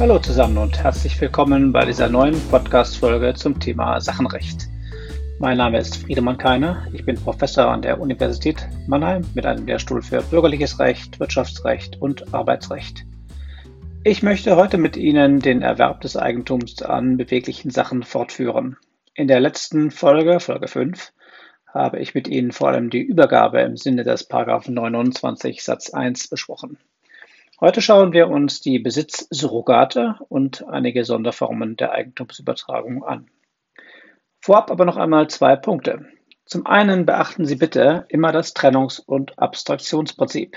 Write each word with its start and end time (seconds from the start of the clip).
Hallo 0.00 0.18
zusammen 0.18 0.56
und 0.56 0.82
herzlich 0.82 1.20
willkommen 1.20 1.72
bei 1.72 1.84
dieser 1.84 2.08
neuen 2.08 2.34
Podcast-Folge 2.48 3.34
zum 3.34 3.60
Thema 3.60 4.00
Sachenrecht. 4.00 4.66
Mein 5.38 5.58
Name 5.58 5.78
ist 5.78 5.98
Friedemann 5.98 6.38
Keine. 6.38 6.88
Ich 6.94 7.04
bin 7.04 7.16
Professor 7.16 7.66
an 7.66 7.82
der 7.82 8.00
Universität 8.00 8.66
Mannheim 8.86 9.26
mit 9.34 9.44
einem 9.44 9.66
Lehrstuhl 9.66 10.00
für 10.00 10.22
Bürgerliches 10.22 10.78
Recht, 10.78 11.20
Wirtschaftsrecht 11.20 12.00
und 12.00 12.32
Arbeitsrecht. 12.32 13.04
Ich 14.02 14.22
möchte 14.22 14.56
heute 14.56 14.78
mit 14.78 14.96
Ihnen 14.96 15.40
den 15.40 15.60
Erwerb 15.60 16.00
des 16.00 16.16
Eigentums 16.16 16.80
an 16.80 17.18
beweglichen 17.18 17.70
Sachen 17.70 18.02
fortführen. 18.02 18.78
In 19.12 19.28
der 19.28 19.40
letzten 19.40 19.90
Folge, 19.90 20.40
Folge 20.40 20.68
5, 20.68 21.12
habe 21.74 21.98
ich 21.98 22.14
mit 22.14 22.26
Ihnen 22.26 22.52
vor 22.52 22.68
allem 22.68 22.88
die 22.88 23.02
Übergabe 23.02 23.60
im 23.60 23.76
Sinne 23.76 24.04
des 24.04 24.24
Paragraphen 24.24 24.72
29 24.72 25.62
Satz 25.62 25.90
1 25.92 26.28
besprochen. 26.28 26.78
Heute 27.60 27.82
schauen 27.82 28.14
wir 28.14 28.28
uns 28.28 28.62
die 28.62 28.78
Besitzsurrogate 28.78 30.16
und 30.30 30.66
einige 30.66 31.04
Sonderformen 31.04 31.76
der 31.76 31.92
Eigentumsübertragung 31.92 33.04
an. 33.04 33.30
Vorab 34.40 34.70
aber 34.70 34.86
noch 34.86 34.96
einmal 34.96 35.28
zwei 35.28 35.56
Punkte. 35.56 36.06
Zum 36.46 36.66
einen 36.66 37.04
beachten 37.04 37.44
Sie 37.44 37.56
bitte 37.56 38.06
immer 38.08 38.32
das 38.32 38.56
Trennungs- 38.56 38.98
und 38.98 39.38
Abstraktionsprinzip. 39.38 40.56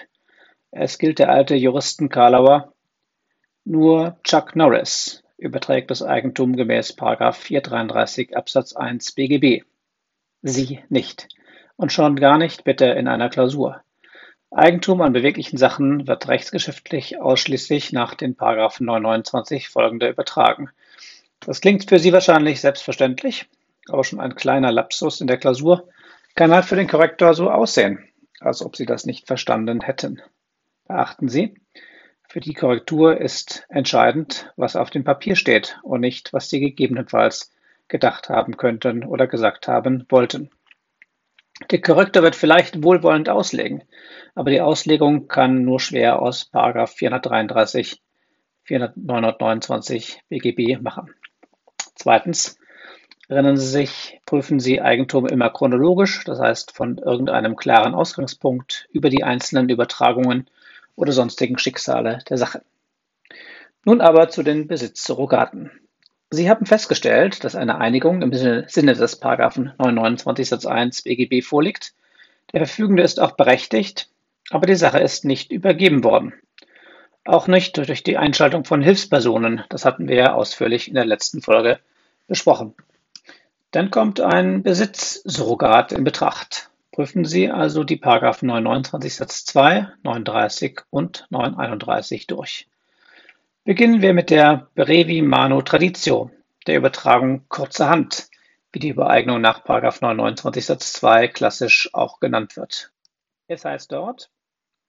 Es 0.72 0.98
gilt 0.98 1.20
der 1.20 1.28
alte 1.28 1.56
Juristen 1.56 2.08
Karlauer, 2.08 2.74
nur 3.66 4.18
Chuck 4.24 4.56
Norris 4.56 5.26
überträgt 5.38 5.92
das 5.92 6.04
Eigentum 6.04 6.56
gemäß 6.56 6.96
433 6.96 8.38
Absatz 8.38 8.78
1 8.78 9.12
BGB. 9.12 9.66
Sie 10.42 10.80
nicht. 10.88 11.28
Und 11.76 11.92
schon 11.92 12.16
gar 12.16 12.38
nicht 12.38 12.64
bitte 12.64 12.86
in 12.86 13.10
einer 13.10 13.30
Klausur. 13.30 13.83
Eigentum 14.56 15.02
an 15.02 15.14
beweglichen 15.14 15.58
Sachen 15.58 16.08
wird 16.08 16.28
rechtsgeschäftlich 16.28 17.20
ausschließlich 17.20 17.92
nach 17.92 18.14
den 18.14 18.36
Paragraphen 18.36 18.86
929 18.86 19.70
folgender 19.70 20.10
übertragen. 20.10 20.70
Das 21.40 21.60
klingt 21.60 21.90
für 21.90 21.98
Sie 21.98 22.14
wahrscheinlich 22.14 22.62
selbstverständlich, 22.62 23.48
aber 23.90 24.04
schon 24.04 24.20
ein 24.20 24.36
kleiner 24.36 24.72
Lapsus 24.72 25.22
in 25.22 25.28
der 25.28 25.38
Klausur 25.38 25.90
kann 26.36 26.54
halt 26.54 26.66
für 26.66 26.76
den 26.76 26.88
Korrektor 26.88 27.34
so 27.34 27.50
aussehen, 27.50 28.08
als 28.40 28.62
ob 28.62 28.76
Sie 28.76 28.86
das 28.86 29.06
nicht 29.06 29.26
verstanden 29.26 29.82
hätten. 29.82 30.22
Beachten 30.88 31.30
Sie, 31.30 31.56
für 32.30 32.40
die 32.40 32.54
Korrektur 32.54 33.20
ist 33.20 33.66
entscheidend, 33.70 34.52
was 34.56 34.76
auf 34.76 34.92
dem 34.92 35.04
Papier 35.04 35.36
steht 35.36 35.80
und 35.82 36.02
nicht, 36.02 36.32
was 36.32 36.50
Sie 36.50 36.60
gegebenenfalls 36.60 37.52
gedacht 37.88 38.30
haben 38.30 38.58
könnten 38.58 39.04
oder 39.04 39.26
gesagt 39.28 39.68
haben 39.68 40.06
wollten. 40.10 40.52
Der 41.72 41.82
Korrektor 41.82 42.24
wird 42.24 42.36
vielleicht 42.36 42.84
wohlwollend 42.84 43.30
auslegen, 43.30 43.84
aber 44.36 44.50
die 44.50 44.62
Auslegung 44.62 45.28
kann 45.28 45.64
nur 45.64 45.80
schwer 45.80 46.22
aus 46.22 46.50
433, 46.52 48.02
929 48.70 50.24
BGB 50.30 50.82
machen. 50.82 51.14
Zweitens, 51.96 52.58
erinnern 53.28 53.58
Sie 53.58 53.68
sich, 53.68 54.20
prüfen 54.26 54.60
Sie 54.60 54.82
Eigentum 54.82 55.28
immer 55.28 55.50
chronologisch, 55.50 56.24
das 56.24 56.40
heißt 56.40 56.76
von 56.76 56.98
irgendeinem 56.98 57.56
klaren 57.56 57.94
Ausgangspunkt 57.94 58.88
über 58.92 59.10
die 59.10 59.24
einzelnen 59.24 59.70
Übertragungen 59.70 60.50
oder 60.96 61.12
sonstigen 61.12 61.58
Schicksale 61.58 62.20
der 62.30 62.38
Sache. 62.38 62.64
Nun 63.86 64.02
aber 64.02 64.30
zu 64.30 64.44
den 64.44 64.68
Besitzsurrogaten. 64.68 65.72
Sie 66.34 66.50
haben 66.50 66.66
festgestellt, 66.66 67.44
dass 67.44 67.56
eine 67.56 67.78
Einigung 67.78 68.24
im 68.24 68.34
Sinne 68.34 68.96
des 68.96 69.18
Paragraphen 69.18 69.66
929 69.78 70.50
Satz 70.50 70.66
1 70.66 71.04
BGB 71.04 71.46
vorliegt. 71.46 71.94
Der 72.52 72.66
Verfügende 72.66 73.04
ist 73.04 73.20
auch 73.20 73.34
berechtigt, 73.34 74.10
aber 74.50 74.66
die 74.66 74.74
Sache 74.74 74.98
ist 74.98 75.26
nicht 75.26 75.52
übergeben 75.52 76.04
worden. 76.04 76.34
Auch 77.24 77.46
nicht 77.46 77.78
durch 77.78 78.02
die 78.02 78.18
Einschaltung 78.18 78.66
von 78.66 78.82
Hilfspersonen. 78.82 79.64
Das 79.70 79.86
hatten 79.86 80.08
wir 80.08 80.16
ja 80.16 80.34
ausführlich 80.34 80.88
in 80.88 80.96
der 80.96 81.06
letzten 81.06 81.44
Folge 81.44 81.80
besprochen. 82.28 82.74
Dann 83.70 83.92
kommt 83.92 84.20
ein 84.20 84.64
Besitzsurrogat 84.64 85.92
in 85.92 86.04
Betracht. 86.04 86.72
Prüfen 86.92 87.26
Sie 87.26 87.52
also 87.52 87.84
die 87.84 87.98
Paragraphen 87.98 88.48
929 88.48 89.14
Satz 89.14 89.46
2, 89.46 89.88
39 90.02 90.80
und 90.90 91.28
931 91.30 92.26
durch. 92.26 92.68
Beginnen 93.66 94.02
wir 94.02 94.14
mit 94.14 94.30
der 94.30 94.68
Brevi 94.76 95.22
Mano 95.22 95.62
Traditio, 95.62 96.30
der 96.68 96.76
Übertragung 96.76 97.48
kurzerhand, 97.48 98.28
wie 98.74 98.80
die 98.80 98.90
Übereignung 98.90 99.40
nach 99.40 99.64
929 99.64 100.66
Satz 100.66 100.92
2 100.92 101.30
klassisch 101.30 101.90
auch 101.94 102.20
genannt 102.20 102.58
wird. 102.58 102.92
Es 103.48 103.64
heißt 103.64 103.90
dort, 103.90 104.30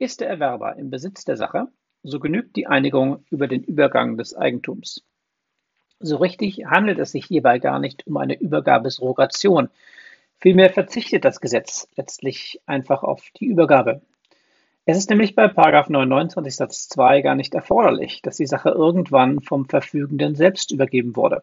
ist 0.00 0.20
der 0.20 0.28
Erwerber 0.28 0.74
im 0.74 0.90
Besitz 0.90 1.24
der 1.24 1.36
Sache, 1.36 1.68
so 2.02 2.18
genügt 2.18 2.56
die 2.56 2.66
Einigung 2.66 3.24
über 3.30 3.46
den 3.46 3.62
Übergang 3.62 4.16
des 4.16 4.34
Eigentums. 4.34 5.04
So 6.00 6.16
richtig 6.16 6.64
handelt 6.66 6.98
es 6.98 7.12
sich 7.12 7.26
hierbei 7.26 7.60
gar 7.60 7.78
nicht 7.78 8.08
um 8.08 8.16
eine 8.16 8.36
Übergabesrogation. 8.36 9.70
Vielmehr 10.40 10.70
verzichtet 10.70 11.24
das 11.24 11.40
Gesetz 11.40 11.86
letztlich 11.94 12.60
einfach 12.66 13.04
auf 13.04 13.30
die 13.36 13.46
Übergabe. 13.46 14.02
Es 14.86 14.98
ist 14.98 15.08
nämlich 15.08 15.34
bei 15.34 15.46
929 15.46 16.56
Satz 16.56 16.88
2 16.90 17.22
gar 17.22 17.34
nicht 17.34 17.54
erforderlich, 17.54 18.20
dass 18.20 18.36
die 18.36 18.46
Sache 18.46 18.68
irgendwann 18.68 19.40
vom 19.40 19.64
Verfügenden 19.64 20.34
selbst 20.34 20.72
übergeben 20.72 21.16
wurde. 21.16 21.42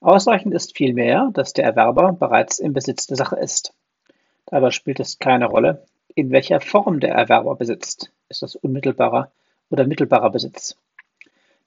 Ausreichend 0.00 0.54
ist 0.54 0.76
vielmehr, 0.76 1.30
dass 1.32 1.54
der 1.54 1.64
Erwerber 1.64 2.12
bereits 2.12 2.60
im 2.60 2.72
Besitz 2.72 3.08
der 3.08 3.16
Sache 3.16 3.34
ist. 3.36 3.74
Dabei 4.46 4.70
spielt 4.70 5.00
es 5.00 5.18
keine 5.18 5.46
Rolle, 5.46 5.84
in 6.14 6.30
welcher 6.30 6.60
Form 6.60 7.00
der 7.00 7.14
Erwerber 7.14 7.56
besitzt. 7.56 8.12
Ist 8.28 8.42
das 8.42 8.54
unmittelbarer 8.54 9.32
oder 9.70 9.84
mittelbarer 9.84 10.30
Besitz? 10.30 10.76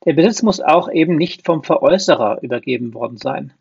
Der 0.06 0.14
Besitz 0.14 0.44
muss 0.44 0.62
auch 0.62 0.90
eben 0.90 1.18
nicht 1.18 1.46
vom 1.46 1.64
Veräußerer 1.64 2.42
übergeben 2.42 2.94
worden 2.94 3.18
sein. 3.18 3.52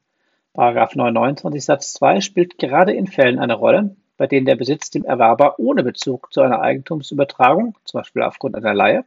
Paragraph 0.52 0.94
929 0.94 1.64
Satz 1.64 1.94
2 1.94 2.20
spielt 2.20 2.58
gerade 2.58 2.92
in 2.92 3.08
Fällen 3.08 3.40
eine 3.40 3.54
Rolle, 3.54 3.96
bei 4.16 4.26
denen 4.26 4.46
der 4.46 4.56
Besitz 4.56 4.90
dem 4.90 5.04
Erwerber 5.04 5.58
ohne 5.58 5.82
Bezug 5.82 6.32
zu 6.32 6.40
einer 6.40 6.60
Eigentumsübertragung, 6.60 7.76
zum 7.84 8.00
Beispiel 8.00 8.22
aufgrund 8.22 8.56
einer 8.56 8.74
Leihe, 8.74 9.04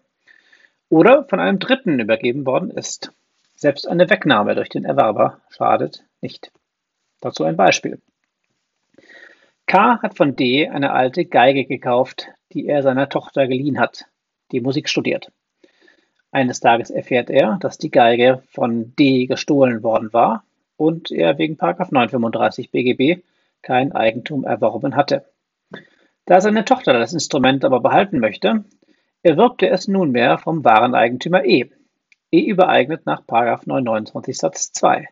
oder 0.89 1.25
von 1.25 1.39
einem 1.39 1.59
Dritten 1.59 1.99
übergeben 1.99 2.45
worden 2.45 2.71
ist. 2.71 3.11
Selbst 3.55 3.87
eine 3.87 4.09
Wegnahme 4.09 4.55
durch 4.55 4.69
den 4.69 4.85
Erwerber 4.85 5.41
schadet 5.49 6.03
nicht. 6.21 6.51
Dazu 7.21 7.43
ein 7.43 7.57
Beispiel. 7.57 7.99
K 9.65 9.99
hat 10.01 10.15
von 10.15 10.35
D 10.35 10.69
eine 10.69 10.91
alte 10.93 11.25
Geige 11.25 11.65
gekauft, 11.65 12.27
die 12.53 12.67
er 12.67 12.83
seiner 12.83 13.09
Tochter 13.09 13.47
geliehen 13.47 13.79
hat, 13.79 14.05
die 14.51 14.61
Musik 14.61 14.87
studiert. 14.87 15.31
Eines 16.31 16.59
Tages 16.59 16.89
erfährt 16.89 17.29
er, 17.29 17.57
dass 17.59 17.77
die 17.77 17.91
Geige 17.91 18.43
von 18.49 18.95
D 18.95 19.25
gestohlen 19.25 19.83
worden 19.83 20.13
war 20.13 20.43
und 20.77 21.11
er 21.11 21.37
wegen 21.37 21.57
935 21.59 22.71
BGB 22.71 23.23
kein 23.67 23.91
Eigentum 23.91 24.45
erworben 24.45 24.95
hatte. 24.95 25.25
Da 26.23 26.39
seine 26.39 26.63
Tochter 26.63 26.93
das 26.93 27.11
Instrument 27.11 27.65
aber 27.65 27.81
behalten 27.81 28.19
möchte, 28.19 28.63
erwirbt 29.23 29.61
er 29.61 29.73
es 29.73 29.89
nunmehr 29.89 30.37
vom 30.37 30.63
wahren 30.63 30.95
Eigentümer 30.95 31.43
E. 31.43 31.69
E 32.31 32.45
übereignet 32.45 33.05
nach 33.05 33.23
929 33.27 34.37
Satz 34.37 34.71
2. 34.71 35.09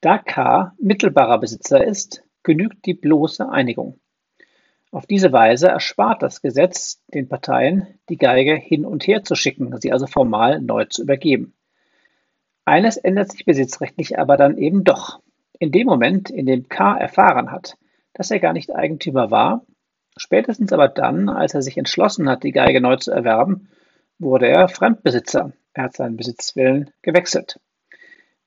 Da 0.00 0.18
K 0.18 0.74
mittelbarer 0.78 1.38
Besitzer 1.38 1.84
ist, 1.84 2.22
genügt 2.44 2.86
die 2.86 2.94
bloße 2.94 3.48
Einigung. 3.48 3.98
Auf 4.92 5.06
diese 5.06 5.32
Weise 5.32 5.66
erspart 5.66 6.22
das 6.22 6.40
Gesetz 6.40 7.02
den 7.12 7.28
Parteien, 7.28 7.98
die 8.08 8.16
Geige 8.16 8.54
hin 8.54 8.84
und 8.84 9.08
her 9.08 9.24
zu 9.24 9.34
schicken, 9.34 9.76
sie 9.80 9.90
also 9.90 10.06
formal 10.06 10.60
neu 10.60 10.84
zu 10.84 11.02
übergeben. 11.02 11.54
Eines 12.64 12.96
ändert 12.96 13.32
sich 13.32 13.44
besitzrechtlich 13.44 14.20
aber 14.20 14.36
dann 14.36 14.56
eben 14.56 14.84
doch. 14.84 15.21
In 15.62 15.70
dem 15.70 15.86
Moment, 15.86 16.28
in 16.28 16.46
dem 16.46 16.68
K 16.68 16.96
erfahren 16.96 17.52
hat, 17.52 17.78
dass 18.14 18.32
er 18.32 18.40
gar 18.40 18.52
nicht 18.52 18.74
Eigentümer 18.74 19.30
war, 19.30 19.64
spätestens 20.16 20.72
aber 20.72 20.88
dann, 20.88 21.28
als 21.28 21.54
er 21.54 21.62
sich 21.62 21.78
entschlossen 21.78 22.28
hat, 22.28 22.42
die 22.42 22.50
Geige 22.50 22.80
neu 22.80 22.96
zu 22.96 23.12
erwerben, 23.12 23.68
wurde 24.18 24.48
er 24.48 24.66
Fremdbesitzer. 24.66 25.52
Er 25.72 25.84
hat 25.84 25.94
seinen 25.94 26.16
Besitzwillen 26.16 26.90
gewechselt. 27.02 27.60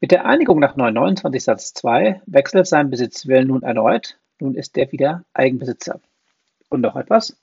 Mit 0.01 0.11
der 0.11 0.25
Einigung 0.25 0.59
nach 0.59 0.75
929 0.75 1.41
Satz 1.41 1.73
2 1.75 2.21
wechselt 2.25 2.67
sein 2.67 2.89
Besitzwillen 2.89 3.47
nun 3.47 3.63
erneut. 3.63 4.19
Nun 4.41 4.53
ist 4.53 4.77
er 4.77 4.91
wieder 4.91 5.23
Eigenbesitzer. 5.33 6.01
Und 6.67 6.81
noch 6.81 6.97
etwas. 6.97 7.37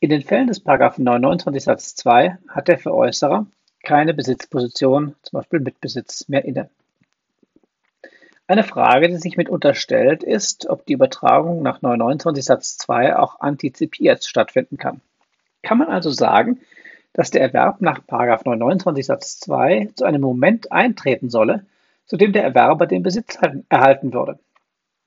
In 0.00 0.10
den 0.10 0.20
Fällen 0.20 0.48
des 0.48 0.66
929 0.66 1.64
Satz 1.64 1.94
2 1.94 2.36
hat 2.46 2.68
der 2.68 2.76
Veräußerer 2.76 3.46
keine 3.82 4.12
Besitzposition, 4.12 5.14
zum 5.22 5.38
Beispiel 5.38 5.60
Mitbesitz, 5.60 6.28
mehr 6.28 6.44
inne. 6.44 6.68
Eine 8.50 8.64
Frage, 8.64 9.08
die 9.08 9.16
sich 9.16 9.36
mitunter 9.36 9.74
stellt, 9.74 10.22
ist, 10.22 10.70
ob 10.70 10.86
die 10.86 10.94
Übertragung 10.94 11.60
nach 11.62 11.82
929 11.82 12.42
Satz 12.42 12.78
2 12.78 13.16
auch 13.16 13.40
antizipiert 13.40 14.24
stattfinden 14.24 14.78
kann. 14.78 15.02
Kann 15.62 15.76
man 15.76 15.88
also 15.88 16.10
sagen, 16.10 16.58
dass 17.12 17.30
der 17.30 17.42
Erwerb 17.42 17.82
nach 17.82 18.00
929 18.08 19.04
Satz 19.04 19.38
2 19.40 19.90
zu 19.94 20.06
einem 20.06 20.22
Moment 20.22 20.72
eintreten 20.72 21.28
solle, 21.28 21.66
zu 22.06 22.16
dem 22.16 22.32
der 22.32 22.42
Erwerber 22.42 22.86
den 22.86 23.02
Besitz 23.02 23.38
erhalten 23.68 24.14
würde? 24.14 24.38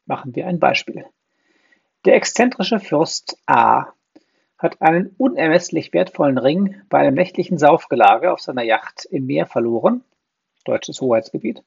Machen 0.05 0.35
wir 0.35 0.45
ein 0.45 0.59
Beispiel. 0.59 1.05
Der 2.05 2.13
exzentrische 2.17 2.79
Fürst 2.79 3.39
A 3.47 3.88
hat 4.59 4.83
einen 4.83 5.15
unermesslich 5.17 5.93
wertvollen 5.93 6.38
Ring 6.38 6.79
bei 6.89 6.99
einem 6.99 7.15
nächtlichen 7.15 7.57
Saufgelage 7.57 8.31
auf 8.31 8.39
seiner 8.39 8.61
Yacht 8.61 9.05
im 9.05 9.25
Meer 9.25 9.47
verloren 9.47 10.03
deutsches 10.63 11.01
Hoheitsgebiet, 11.01 11.63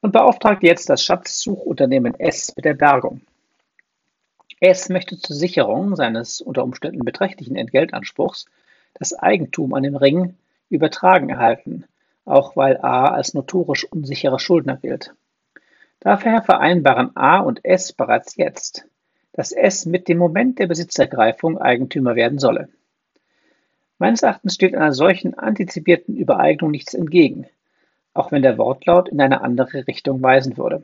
und 0.00 0.12
beauftragt 0.12 0.62
jetzt 0.62 0.88
das 0.88 1.02
Schatzsuchunternehmen 1.02 2.18
S 2.18 2.54
mit 2.56 2.64
der 2.64 2.74
Bergung. 2.74 3.20
S 4.60 4.88
möchte 4.88 5.18
zur 5.18 5.36
Sicherung 5.36 5.96
seines 5.96 6.40
unter 6.40 6.64
Umständen 6.64 7.04
beträchtlichen 7.04 7.56
Entgeltanspruchs 7.56 8.46
das 8.94 9.14
Eigentum 9.14 9.72
an 9.74 9.82
dem 9.82 9.96
Ring 9.96 10.36
übertragen 10.68 11.30
erhalten, 11.30 11.84
auch 12.24 12.56
weil 12.56 12.78
A 12.78 13.06
als 13.06 13.34
notorisch 13.34 13.84
unsicherer 13.84 14.38
Schuldner 14.38 14.76
gilt. 14.76 15.14
Daher 16.00 16.42
vereinbaren 16.42 17.16
A 17.16 17.40
und 17.40 17.64
S 17.64 17.92
bereits 17.92 18.36
jetzt, 18.36 18.86
dass 19.32 19.52
S 19.52 19.86
mit 19.86 20.08
dem 20.08 20.18
Moment 20.18 20.58
der 20.58 20.66
Besitzergreifung 20.66 21.58
Eigentümer 21.58 22.14
werden 22.16 22.38
solle. 22.38 22.68
Meines 23.98 24.22
Erachtens 24.22 24.54
steht 24.54 24.74
einer 24.74 24.92
solchen 24.92 25.38
antizipierten 25.38 26.16
Übereignung 26.16 26.70
nichts 26.70 26.94
entgegen, 26.94 27.46
auch 28.14 28.32
wenn 28.32 28.42
der 28.42 28.58
Wortlaut 28.58 29.08
in 29.08 29.20
eine 29.20 29.42
andere 29.42 29.86
Richtung 29.86 30.22
weisen 30.22 30.56
würde. 30.56 30.82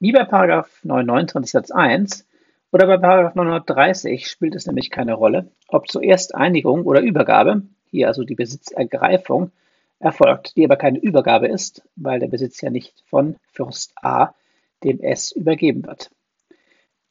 Wie 0.00 0.12
bei 0.12 0.24
929 0.24 1.50
Satz 1.50 1.70
1 1.70 2.26
oder 2.72 2.86
bei 2.86 2.96
930 2.96 4.26
spielt 4.26 4.54
es 4.54 4.66
nämlich 4.66 4.90
keine 4.90 5.14
Rolle, 5.14 5.48
ob 5.68 5.88
zuerst 5.88 6.34
Einigung 6.34 6.84
oder 6.84 7.00
Übergabe, 7.00 7.62
hier 7.90 8.08
also 8.08 8.24
die 8.24 8.34
Besitzergreifung, 8.34 9.52
erfolgt, 10.00 10.56
die 10.56 10.64
aber 10.64 10.76
keine 10.76 10.98
Übergabe 10.98 11.48
ist, 11.48 11.82
weil 11.96 12.20
der 12.20 12.28
Besitz 12.28 12.60
ja 12.60 12.70
nicht 12.70 12.94
von 13.06 13.36
Fürst 13.52 13.92
A 14.02 14.34
dem 14.82 15.00
S 15.00 15.32
übergeben 15.32 15.86
wird. 15.86 16.10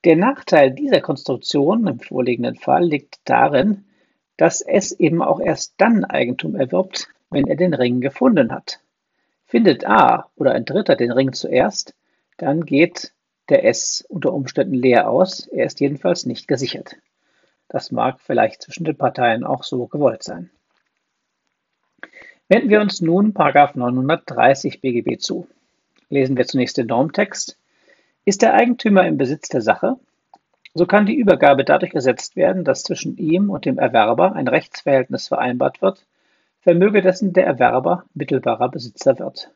Der 0.03 0.17
Nachteil 0.17 0.71
dieser 0.71 0.99
Konstruktion 0.99 1.87
im 1.87 1.99
vorliegenden 1.99 2.55
Fall 2.55 2.83
liegt 2.83 3.21
darin, 3.23 3.85
dass 4.37 4.61
S 4.61 4.91
eben 4.91 5.21
auch 5.21 5.39
erst 5.39 5.75
dann 5.77 6.03
Eigentum 6.03 6.55
erwirbt, 6.55 7.07
wenn 7.29 7.47
er 7.47 7.55
den 7.55 7.73
Ring 7.73 8.01
gefunden 8.01 8.51
hat. 8.51 8.82
Findet 9.53 9.85
A 9.85 10.31
oder 10.35 10.53
ein 10.53 10.65
Dritter 10.65 10.95
den 10.95 11.11
Ring 11.11 11.31
zuerst, 11.31 11.93
dann 12.39 12.65
geht 12.65 13.13
der 13.49 13.65
S 13.65 14.03
unter 14.09 14.33
Umständen 14.33 14.73
leer 14.73 15.07
aus, 15.07 15.45
er 15.45 15.67
ist 15.67 15.79
jedenfalls 15.79 16.25
nicht 16.25 16.47
gesichert. 16.47 16.95
Das 17.67 17.91
mag 17.91 18.19
vielleicht 18.19 18.63
zwischen 18.63 18.83
den 18.83 18.97
Parteien 18.97 19.43
auch 19.43 19.63
so 19.63 19.85
gewollt 19.85 20.23
sein. 20.23 20.49
Wenden 22.47 22.71
wir 22.71 22.81
uns 22.81 22.99
nun 22.99 23.31
930 23.31 24.81
BGB 24.81 25.19
zu. 25.19 25.47
Lesen 26.09 26.35
wir 26.35 26.47
zunächst 26.47 26.77
den 26.77 26.87
Normtext. 26.87 27.59
Ist 28.25 28.41
der 28.41 28.55
Eigentümer 28.55 29.05
im 29.05 29.19
Besitz 29.19 29.49
der 29.49 29.61
Sache, 29.61 29.99
so 30.73 30.87
kann 30.87 31.05
die 31.05 31.19
Übergabe 31.19 31.63
dadurch 31.63 31.93
ersetzt 31.93 32.35
werden, 32.35 32.63
dass 32.63 32.81
zwischen 32.81 33.17
ihm 33.17 33.51
und 33.51 33.65
dem 33.65 33.77
Erwerber 33.77 34.33
ein 34.33 34.47
Rechtsverhältnis 34.47 35.27
vereinbart 35.27 35.83
wird, 35.83 36.07
vermöge 36.63 37.01
dessen 37.01 37.33
der 37.33 37.45
Erwerber 37.45 38.05
mittelbarer 38.13 38.69
Besitzer 38.69 39.19
wird. 39.19 39.51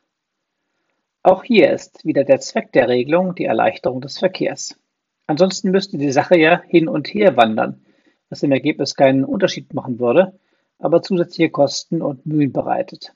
Auch 1.22 1.42
hier 1.42 1.72
ist 1.72 2.04
wieder 2.04 2.22
der 2.24 2.38
Zweck 2.40 2.70
der 2.72 2.88
Regelung 2.88 3.34
die 3.34 3.46
Erleichterung 3.46 4.02
des 4.02 4.18
Verkehrs. 4.18 4.78
Ansonsten 5.26 5.70
müsste 5.70 5.96
die 5.96 6.12
Sache 6.12 6.38
ja 6.38 6.62
hin 6.68 6.86
und 6.86 7.08
her 7.08 7.36
wandern, 7.36 7.82
was 8.28 8.42
im 8.42 8.52
Ergebnis 8.52 8.94
keinen 8.94 9.24
Unterschied 9.24 9.72
machen 9.72 9.98
würde, 9.98 10.38
aber 10.78 11.02
zusätzliche 11.02 11.50
Kosten 11.50 12.02
und 12.02 12.26
Mühen 12.26 12.52
bereitet. 12.52 13.14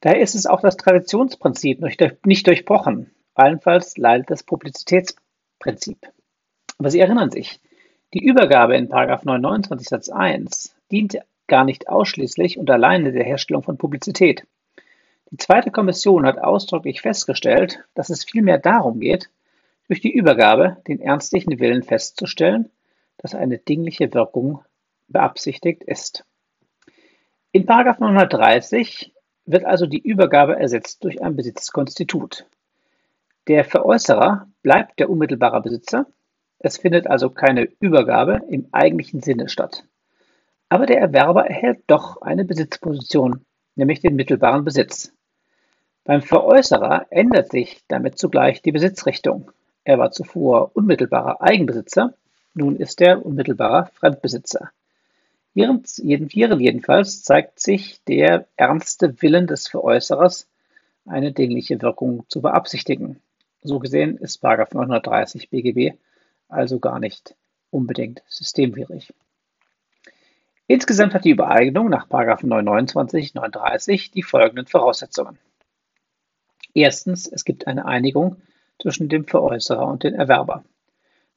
Daher 0.00 0.20
ist 0.20 0.34
es 0.34 0.46
auch 0.46 0.60
das 0.60 0.76
Traditionsprinzip 0.76 1.80
nicht 2.24 2.46
durchbrochen. 2.46 3.10
Allenfalls 3.34 3.96
leidet 3.96 4.30
das 4.30 4.42
Publizitätsprinzip. 4.42 6.06
Aber 6.78 6.90
Sie 6.90 7.00
erinnern 7.00 7.30
sich, 7.30 7.60
die 8.14 8.24
Übergabe 8.24 8.76
in 8.76 8.88
929 8.88 9.88
Satz 9.88 10.08
1 10.10 10.76
dient 10.92 11.18
gar 11.48 11.64
nicht 11.64 11.88
ausschließlich 11.88 12.58
und 12.58 12.70
alleine 12.70 13.12
der 13.12 13.24
Herstellung 13.24 13.62
von 13.62 13.78
Publizität. 13.78 14.46
Die 15.30 15.36
zweite 15.36 15.70
Kommission 15.70 16.24
hat 16.24 16.38
ausdrücklich 16.38 17.02
festgestellt, 17.02 17.84
dass 17.94 18.10
es 18.10 18.24
vielmehr 18.24 18.58
darum 18.58 19.00
geht, 19.00 19.28
durch 19.88 20.00
die 20.00 20.12
Übergabe 20.12 20.76
den 20.86 21.00
ernstlichen 21.00 21.58
Willen 21.58 21.82
festzustellen, 21.82 22.70
dass 23.16 23.34
eine 23.34 23.58
dingliche 23.58 24.14
Wirkung 24.14 24.62
beabsichtigt 25.08 25.82
ist. 25.82 26.24
In 27.52 27.64
930 27.64 29.12
wird 29.46 29.64
also 29.64 29.86
die 29.86 30.00
Übergabe 30.00 30.58
ersetzt 30.58 31.02
durch 31.04 31.22
ein 31.22 31.34
Besitzkonstitut. 31.34 32.46
Der 33.48 33.64
Veräußerer 33.64 34.46
bleibt 34.62 35.00
der 35.00 35.08
unmittelbare 35.08 35.62
Besitzer, 35.62 36.06
es 36.58 36.76
findet 36.76 37.06
also 37.06 37.30
keine 37.30 37.68
Übergabe 37.80 38.42
im 38.48 38.68
eigentlichen 38.72 39.20
Sinne 39.20 39.48
statt. 39.48 39.84
Aber 40.68 40.86
der 40.86 41.00
Erwerber 41.00 41.46
erhält 41.46 41.84
doch 41.86 42.20
eine 42.20 42.44
Besitzposition, 42.44 43.44
nämlich 43.74 44.00
den 44.00 44.16
mittelbaren 44.16 44.64
Besitz. 44.64 45.12
Beim 46.04 46.22
Veräußerer 46.22 47.06
ändert 47.10 47.50
sich 47.50 47.82
damit 47.88 48.18
zugleich 48.18 48.62
die 48.62 48.72
Besitzrichtung. 48.72 49.50
Er 49.84 49.98
war 49.98 50.10
zuvor 50.10 50.70
unmittelbarer 50.74 51.40
Eigenbesitzer, 51.40 52.14
nun 52.54 52.76
ist 52.76 53.00
er 53.00 53.24
unmittelbarer 53.24 53.86
Fremdbesitzer. 53.94 54.70
Hierin, 55.54 55.84
jedenfalls 56.60 57.22
zeigt 57.22 57.60
sich 57.60 58.02
der 58.04 58.46
ernste 58.56 59.20
Willen 59.22 59.46
des 59.46 59.68
Veräußerers, 59.68 60.48
eine 61.06 61.32
dingliche 61.32 61.80
Wirkung 61.80 62.24
zu 62.28 62.42
beabsichtigen. 62.42 63.20
So 63.62 63.78
gesehen 63.78 64.18
ist 64.18 64.42
930 64.42 65.50
BGB 65.50 65.96
also 66.48 66.78
gar 66.78 66.98
nicht 67.00 67.34
unbedingt 67.70 68.22
systemwidrig. 68.28 69.12
Insgesamt 70.70 71.14
hat 71.14 71.24
die 71.24 71.30
Übereignung 71.30 71.88
nach 71.88 72.10
929, 72.10 73.32
39 73.32 74.10
die 74.10 74.22
folgenden 74.22 74.66
Voraussetzungen. 74.66 75.38
Erstens, 76.74 77.26
es 77.26 77.46
gibt 77.46 77.66
eine 77.66 77.86
Einigung 77.86 78.36
zwischen 78.78 79.08
dem 79.08 79.24
Veräußerer 79.24 79.86
und 79.86 80.04
dem 80.04 80.14
Erwerber. 80.14 80.62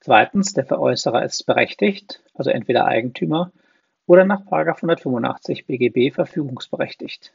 Zweitens, 0.01 0.53
der 0.53 0.65
Veräußerer 0.65 1.23
ist 1.23 1.45
berechtigt, 1.45 2.21
also 2.33 2.49
entweder 2.49 2.85
Eigentümer 2.85 3.53
oder 4.05 4.25
nach 4.25 4.41
185 4.41 5.65
BGB 5.65 6.13
verfügungsberechtigt. 6.13 7.31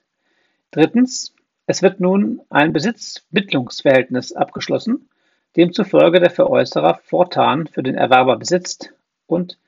Drittens, 0.72 1.34
es 1.66 1.82
wird 1.82 1.98
nun 1.98 2.42
ein 2.50 2.74
Besitzmittlungsverhältnis 2.74 4.34
abgeschlossen, 4.34 5.08
demzufolge 5.56 6.20
der 6.20 6.30
Veräußerer 6.30 7.00
fortan 7.02 7.66
für 7.66 7.82
den 7.82 7.94
Erwerber 7.94 8.36
besitzt 8.36 8.92
und 9.26 9.58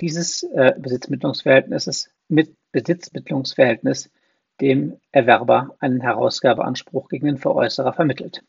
dieses 0.00 0.42
äh, 0.42 0.74
Besitzmittlungsverhältnis 0.78 2.10
mit 2.28 2.54
Besitzmittlungsverhältnis 2.72 4.10
dem 4.60 4.98
Erwerber 5.12 5.76
einen 5.80 6.00
Herausgabeanspruch 6.00 7.08
gegen 7.08 7.26
den 7.26 7.38
Veräußerer 7.38 7.92
vermittelt. 7.92 8.42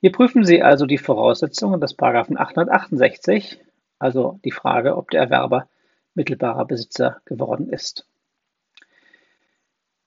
Hier 0.00 0.12
prüfen 0.12 0.44
Sie 0.44 0.62
also 0.62 0.86
die 0.86 0.98
Voraussetzungen 0.98 1.80
des 1.80 1.98
868, 1.98 3.60
also 3.98 4.40
die 4.44 4.50
Frage, 4.50 4.96
ob 4.96 5.10
der 5.10 5.20
Erwerber 5.20 5.68
mittelbarer 6.14 6.64
Besitzer 6.64 7.20
geworden 7.26 7.68
ist. 7.68 8.06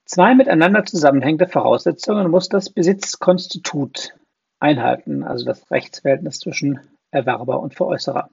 Zwei 0.04 0.34
miteinander 0.34 0.84
zusammenhängende 0.84 1.48
Voraussetzungen 1.48 2.30
muss 2.30 2.48
das 2.48 2.70
Besitzkonstitut 2.70 4.14
einhalten, 4.58 5.22
also 5.22 5.46
das 5.46 5.70
Rechtsverhältnis 5.70 6.40
zwischen 6.40 6.80
Erwerber 7.10 7.60
und 7.60 7.74
Veräußerer. 7.74 8.30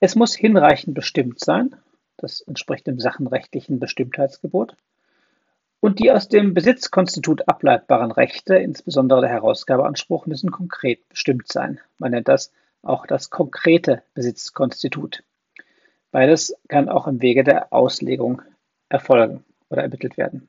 Es 0.00 0.16
muss 0.16 0.34
hinreichend 0.34 0.94
bestimmt 0.94 1.40
sein, 1.40 1.76
das 2.16 2.40
entspricht 2.40 2.86
dem 2.86 2.98
sachenrechtlichen 2.98 3.78
Bestimmtheitsgebot, 3.78 4.76
und 5.80 5.98
die 5.98 6.10
aus 6.10 6.28
dem 6.28 6.54
Besitzkonstitut 6.54 7.46
ableitbaren 7.46 8.10
Rechte, 8.10 8.56
insbesondere 8.56 9.20
der 9.20 9.30
Herausgabeanspruch, 9.30 10.24
müssen 10.24 10.50
konkret 10.50 11.06
bestimmt 11.10 11.52
sein. 11.52 11.78
Man 11.98 12.12
nennt 12.12 12.26
das 12.26 12.52
auch 12.80 13.06
das 13.06 13.28
konkrete 13.28 14.02
Besitzkonstitut. 14.14 15.22
Beides 16.10 16.56
kann 16.68 16.88
auch 16.88 17.06
im 17.06 17.20
Wege 17.20 17.44
der 17.44 17.70
Auslegung 17.72 18.40
erfolgen 18.88 19.44
oder 19.68 19.82
ermittelt 19.82 20.16
werden. 20.16 20.48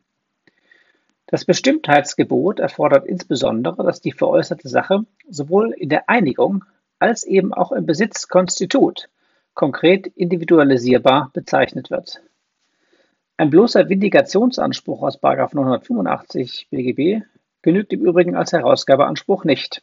Das 1.27 1.43
Bestimmtheitsgebot 1.43 2.59
erfordert 2.59 3.05
insbesondere, 3.05 3.83
dass 3.83 3.99
die 3.99 4.13
veräußerte 4.13 4.69
Sache 4.69 5.05
sowohl 5.29 5.73
in 5.73 5.89
der 5.89 6.07
Einigung 6.07 6.63
als 6.99 7.25
eben 7.25 7.53
auch 7.53 7.73
im 7.73 7.85
Besitzkonstitut 7.85 9.09
konkret 9.55 10.05
individualisierbar 10.05 11.31
bezeichnet 11.33 11.89
wird. 11.89 12.21
Ein 13.37 13.49
bloßer 13.49 13.89
Vindikationsanspruch 13.89 15.01
aus 15.01 15.19
985 15.21 16.67
BGB 16.69 17.25
genügt 17.61 17.91
im 17.91 18.05
Übrigen 18.05 18.35
als 18.35 18.53
Herausgabeanspruch 18.53 19.43
nicht. 19.43 19.81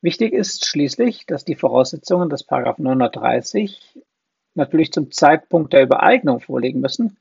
Wichtig 0.00 0.32
ist 0.32 0.64
schließlich, 0.64 1.26
dass 1.26 1.44
die 1.44 1.54
Voraussetzungen 1.54 2.30
des 2.30 2.46
930 2.48 4.00
natürlich 4.54 4.92
zum 4.92 5.10
Zeitpunkt 5.12 5.72
der 5.72 5.82
Übereignung 5.82 6.40
vorliegen 6.40 6.80
müssen, 6.80 7.16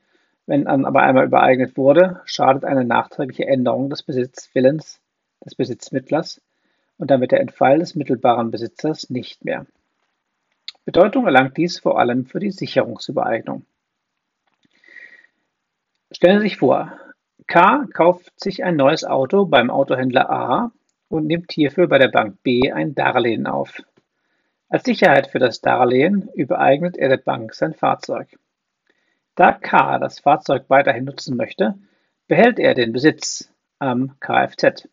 wenn 0.48 0.65
dann 0.65 0.86
aber 0.86 1.03
einmal 1.03 1.25
übereignet 1.25 1.77
wurde, 1.77 2.21
schadet 2.25 2.65
eine 2.65 2.83
nachträgliche 2.83 3.45
Änderung 3.45 3.89
des 3.89 4.03
Besitzwillens 4.03 5.00
des 5.45 5.55
Besitzmittlers 5.55 6.41
und 6.98 7.12
damit 7.12 7.31
der 7.31 7.41
Entfall 7.41 7.79
des 7.79 7.95
mittelbaren 7.95 8.51
Besitzers 8.51 9.10
nicht 9.10 9.45
mehr. 9.45 9.65
Bedeutung 10.86 11.26
erlangt 11.26 11.58
dies 11.58 11.80
vor 11.80 12.00
allem 12.00 12.26
für 12.26 12.40
die 12.40 12.52
Sicherungsübereignung. 12.52 13.66
Stellen 16.12 16.40
Sie 16.40 16.48
sich 16.48 16.58
vor, 16.58 16.98
K 17.48 17.86
kauft 17.94 18.40
sich 18.40 18.64
ein 18.64 18.76
neues 18.76 19.04
Auto 19.04 19.46
beim 19.46 19.70
Autohändler 19.70 20.30
A 20.30 20.72
und 21.08 21.28
nimmt 21.28 21.52
hierfür 21.52 21.88
bei 21.88 22.00
der 22.00 22.10
Bank 22.10 22.42
B 22.44 22.72
ein 22.72 22.96
Darlehen 22.96 23.48
auf. 23.48 23.82
Als 24.70 24.86
Sicherheit 24.86 25.28
für 25.28 25.40
das 25.40 25.62
Darlehen 25.62 26.30
übereignet 26.34 26.98
er 26.98 27.10
der 27.10 27.18
Bank 27.18 27.54
sein 27.54 27.74
Fahrzeug. 27.74 28.40
Da 29.36 29.52
K 29.52 30.00
das 30.00 30.20
Fahrzeug 30.20 30.66
weiterhin 30.70 31.06
nutzen 31.06 31.36
möchte, 31.36 31.78
behält 32.28 32.60
er 32.60 32.74
den 32.74 32.94
Besitz 32.94 33.52
am 33.80 34.18
Kfz. 34.20 34.88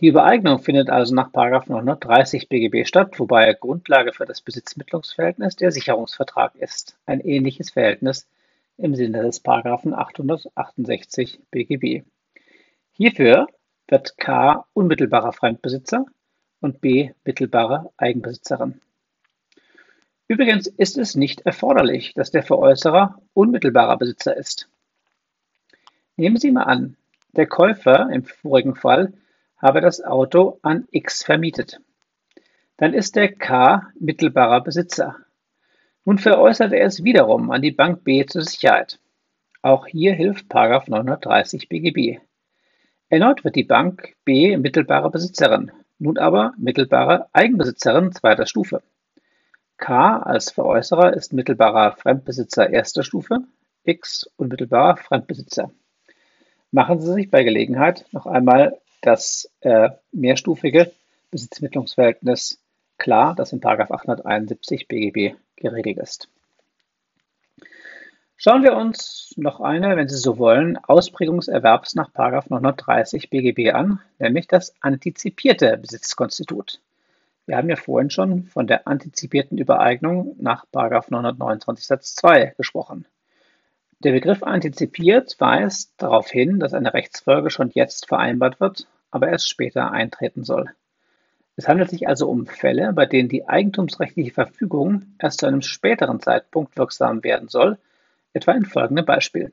Die 0.00 0.06
Übereignung 0.06 0.60
findet 0.60 0.90
also 0.90 1.12
nach 1.12 1.32
930 1.32 2.48
BGB 2.48 2.86
statt, 2.86 3.18
wobei 3.18 3.52
Grundlage 3.52 4.12
für 4.12 4.26
das 4.26 4.40
Besitzmittlungsverhältnis 4.40 5.56
der 5.56 5.72
Sicherungsvertrag 5.72 6.54
ist, 6.54 6.96
ein 7.04 7.20
ähnliches 7.20 7.70
Verhältnis 7.70 8.28
im 8.76 8.94
Sinne 8.94 9.22
des 9.22 9.44
868 9.44 11.40
BGB. 11.50 12.04
Hierfür 12.92 13.48
wird 13.88 14.16
K 14.18 14.66
unmittelbarer 14.72 15.32
Fremdbesitzer 15.32 16.06
und 16.60 16.80
B 16.80 17.10
mittelbare 17.24 17.90
Eigenbesitzerin. 17.96 18.80
Übrigens 20.28 20.68
ist 20.68 20.96
es 20.96 21.16
nicht 21.16 21.40
erforderlich, 21.40 22.14
dass 22.14 22.30
der 22.30 22.44
Veräußerer 22.44 23.20
unmittelbarer 23.34 23.96
Besitzer 23.96 24.36
ist. 24.36 24.68
Nehmen 26.16 26.36
Sie 26.36 26.52
mal 26.52 26.64
an, 26.64 26.96
der 27.32 27.46
Käufer 27.46 28.10
im 28.12 28.24
vorigen 28.24 28.76
Fall 28.76 29.12
habe 29.58 29.80
das 29.80 30.02
Auto 30.02 30.58
an 30.62 30.86
X 30.90 31.24
vermietet. 31.24 31.80
Dann 32.76 32.94
ist 32.94 33.16
der 33.16 33.32
K 33.32 33.90
mittelbarer 33.98 34.60
Besitzer. 34.62 35.16
Nun 36.04 36.18
veräußert 36.18 36.72
er 36.72 36.86
es 36.86 37.04
wiederum 37.04 37.50
an 37.50 37.60
die 37.60 37.72
Bank 37.72 38.04
B 38.04 38.24
zur 38.24 38.42
Sicherheit. 38.42 39.00
Auch 39.62 39.86
hier 39.86 40.14
hilft 40.14 40.52
930 40.54 41.68
BGB. 41.68 42.20
Erneut 43.08 43.42
wird 43.42 43.56
die 43.56 43.64
Bank 43.64 44.14
B 44.24 44.56
mittelbare 44.56 45.10
Besitzerin, 45.10 45.72
nun 45.98 46.18
aber 46.18 46.54
mittelbare 46.56 47.26
Eigenbesitzerin 47.32 48.12
zweiter 48.12 48.46
Stufe. 48.46 48.82
K 49.76 50.18
als 50.18 50.50
Veräußerer 50.50 51.14
ist 51.14 51.32
mittelbarer 51.32 51.92
Fremdbesitzer 51.92 52.70
erster 52.70 53.02
Stufe, 53.02 53.40
X 53.84 54.30
unmittelbarer 54.36 54.96
Fremdbesitzer. 54.96 55.70
Machen 56.70 57.00
Sie 57.00 57.12
sich 57.12 57.30
bei 57.30 57.44
Gelegenheit 57.44 58.06
noch 58.12 58.26
einmal 58.26 58.78
das 59.00 59.50
äh, 59.60 59.90
mehrstufige 60.12 60.92
Besitzmittlungsverhältnis 61.30 62.58
klar, 62.96 63.34
das 63.34 63.52
in 63.52 63.64
871 63.64 64.88
BGB 64.88 65.36
geregelt 65.56 65.98
ist. 65.98 66.28
Schauen 68.36 68.62
wir 68.62 68.76
uns 68.76 69.34
noch 69.36 69.60
eine, 69.60 69.96
wenn 69.96 70.08
Sie 70.08 70.16
so 70.16 70.38
wollen, 70.38 70.76
Ausprägung 70.76 71.38
des 71.38 71.48
Erwerbs 71.48 71.96
nach 71.96 72.10
930 72.14 73.30
BGB 73.30 73.72
an, 73.72 74.00
nämlich 74.20 74.46
das 74.46 74.74
antizipierte 74.80 75.76
Besitzkonstitut. 75.76 76.80
Wir 77.46 77.56
haben 77.56 77.68
ja 77.68 77.76
vorhin 77.76 78.10
schon 78.10 78.44
von 78.44 78.68
der 78.68 78.86
antizipierten 78.86 79.58
Übereignung 79.58 80.36
nach 80.38 80.66
929 80.72 81.84
Satz 81.84 82.14
2 82.14 82.54
gesprochen. 82.56 83.06
Der 84.04 84.12
Begriff 84.12 84.44
antizipiert 84.44 85.34
weist 85.40 85.92
darauf 85.96 86.30
hin, 86.30 86.60
dass 86.60 86.72
eine 86.72 86.94
Rechtsfolge 86.94 87.50
schon 87.50 87.70
jetzt 87.70 88.06
vereinbart 88.06 88.60
wird, 88.60 88.86
aber 89.10 89.28
erst 89.28 89.48
später 89.48 89.90
eintreten 89.90 90.44
soll. 90.44 90.70
Es 91.56 91.66
handelt 91.66 91.90
sich 91.90 92.06
also 92.06 92.30
um 92.30 92.46
Fälle, 92.46 92.92
bei 92.92 93.06
denen 93.06 93.28
die 93.28 93.48
eigentumsrechtliche 93.48 94.30
Verfügung 94.30 95.16
erst 95.18 95.40
zu 95.40 95.46
einem 95.46 95.62
späteren 95.62 96.20
Zeitpunkt 96.20 96.76
wirksam 96.76 97.24
werden 97.24 97.48
soll, 97.48 97.76
etwa 98.32 98.52
in 98.52 98.64
folgendem 98.64 99.04
Beispiel. 99.04 99.52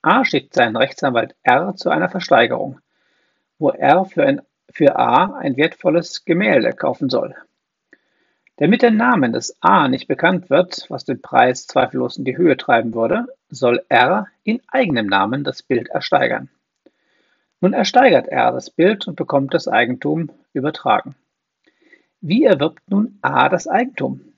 A 0.00 0.24
schickt 0.24 0.54
seinen 0.54 0.76
Rechtsanwalt 0.76 1.34
R 1.42 1.76
zu 1.76 1.90
einer 1.90 2.08
Versteigerung, 2.08 2.80
wo 3.58 3.68
R 3.68 4.06
für, 4.06 4.24
ein, 4.24 4.40
für 4.70 4.96
A 4.96 5.36
ein 5.36 5.58
wertvolles 5.58 6.24
Gemälde 6.24 6.72
kaufen 6.72 7.10
soll. 7.10 7.34
Damit 8.56 8.80
der 8.80 8.92
Name 8.92 9.30
des 9.30 9.58
A 9.60 9.88
nicht 9.88 10.08
bekannt 10.08 10.48
wird, 10.48 10.86
was 10.88 11.04
den 11.04 11.20
Preis 11.20 11.66
zweifellos 11.66 12.16
in 12.16 12.24
die 12.24 12.38
Höhe 12.38 12.56
treiben 12.56 12.94
würde, 12.94 13.26
soll 13.50 13.84
R 13.88 14.28
in 14.44 14.60
eigenem 14.68 15.06
Namen 15.06 15.44
das 15.44 15.62
Bild 15.62 15.88
ersteigern. 15.88 16.48
Nun 17.60 17.72
ersteigert 17.72 18.28
R 18.28 18.52
das 18.52 18.70
Bild 18.70 19.08
und 19.08 19.16
bekommt 19.16 19.54
das 19.54 19.68
Eigentum 19.68 20.30
übertragen. 20.52 21.16
Wie 22.20 22.44
erwirbt 22.44 22.88
nun 22.88 23.18
A 23.22 23.48
das 23.48 23.66
Eigentum? 23.66 24.32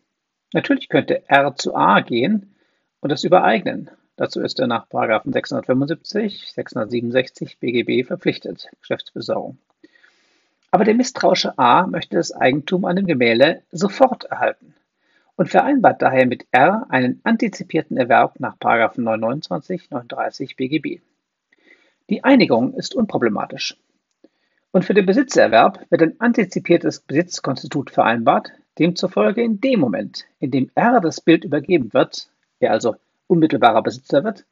Natürlich 0.52 0.88
könnte 0.88 1.29
R 1.29 1.55
zu 1.57 1.75
A 1.75 2.00
gehen 2.00 2.55
und 3.00 3.12
es 3.12 3.25
übereignen. 3.25 3.90
Dazu 4.17 4.40
ist 4.40 4.59
er 4.61 4.67
nach 4.67 4.87
675, 4.90 6.52
667 6.52 7.59
BGB 7.59 8.07
verpflichtet, 8.07 8.69
Geschäftsbesorgung. 8.81 9.59
Aber 10.71 10.85
der 10.85 10.95
misstrauische 10.95 11.59
A 11.59 11.87
möchte 11.87 12.17
das 12.17 12.33
Eigentum 12.33 12.85
an 12.85 12.97
dem 12.97 13.07
Gemälde 13.07 13.62
sofort 13.71 14.25
erhalten 14.25 14.75
und 15.40 15.49
vereinbart 15.49 16.02
daher 16.02 16.26
mit 16.26 16.47
R 16.50 16.85
einen 16.90 17.23
antizipierten 17.25 17.97
Erwerb 17.97 18.38
nach 18.40 18.56
929, 18.61 19.88
39 19.88 20.54
BGB. 20.54 21.00
Die 22.11 22.23
Einigung 22.25 22.75
ist 22.75 22.94
unproblematisch. 22.94 23.78
Und 24.70 24.85
für 24.85 24.92
den 24.92 25.06
Besitzerwerb 25.06 25.87
wird 25.88 26.02
ein 26.02 26.20
antizipiertes 26.20 27.00
Besitzkonstitut 27.00 27.88
vereinbart, 27.88 28.52
demzufolge 28.78 29.42
in 29.42 29.62
dem 29.62 29.80
Moment, 29.80 30.26
in 30.40 30.50
dem 30.50 30.70
R 30.75 31.00
das 31.00 31.23
Bild 31.23 31.47
übergeben 31.47 31.94
wird, 31.94 32.30
er 32.59 32.73
also 32.73 32.97
unmittelbarer 33.26 33.82
Besitzer 33.82 34.23
wird, 34.23 34.44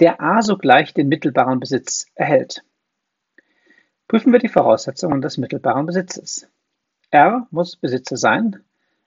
der 0.00 0.22
A 0.22 0.40
sogleich 0.40 0.94
den 0.94 1.08
mittelbaren 1.08 1.60
Besitz 1.60 2.06
erhält. 2.14 2.64
Prüfen 4.08 4.32
wir 4.32 4.38
die 4.38 4.48
Voraussetzungen 4.48 5.20
des 5.20 5.36
mittelbaren 5.36 5.84
Besitzes. 5.84 6.48
R 7.10 7.46
muss 7.50 7.76
Besitzer 7.76 8.16
sein. 8.16 8.64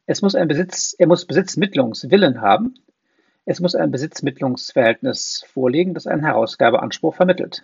Es 0.08 0.22
muss 0.22 0.36
ein 0.36 0.48
Besitz, 0.48 0.96
er 0.98 1.08
muss 1.08 1.26
Besitzmittlungswillen 1.26 2.42
haben. 2.42 2.76
Es 3.46 3.60
muss 3.60 3.76
ein 3.76 3.92
Besitzmittlungsverhältnis 3.92 5.44
vorliegen, 5.48 5.94
das 5.94 6.08
einen 6.08 6.24
Herausgabeanspruch 6.24 7.16
vermittelt. 7.16 7.64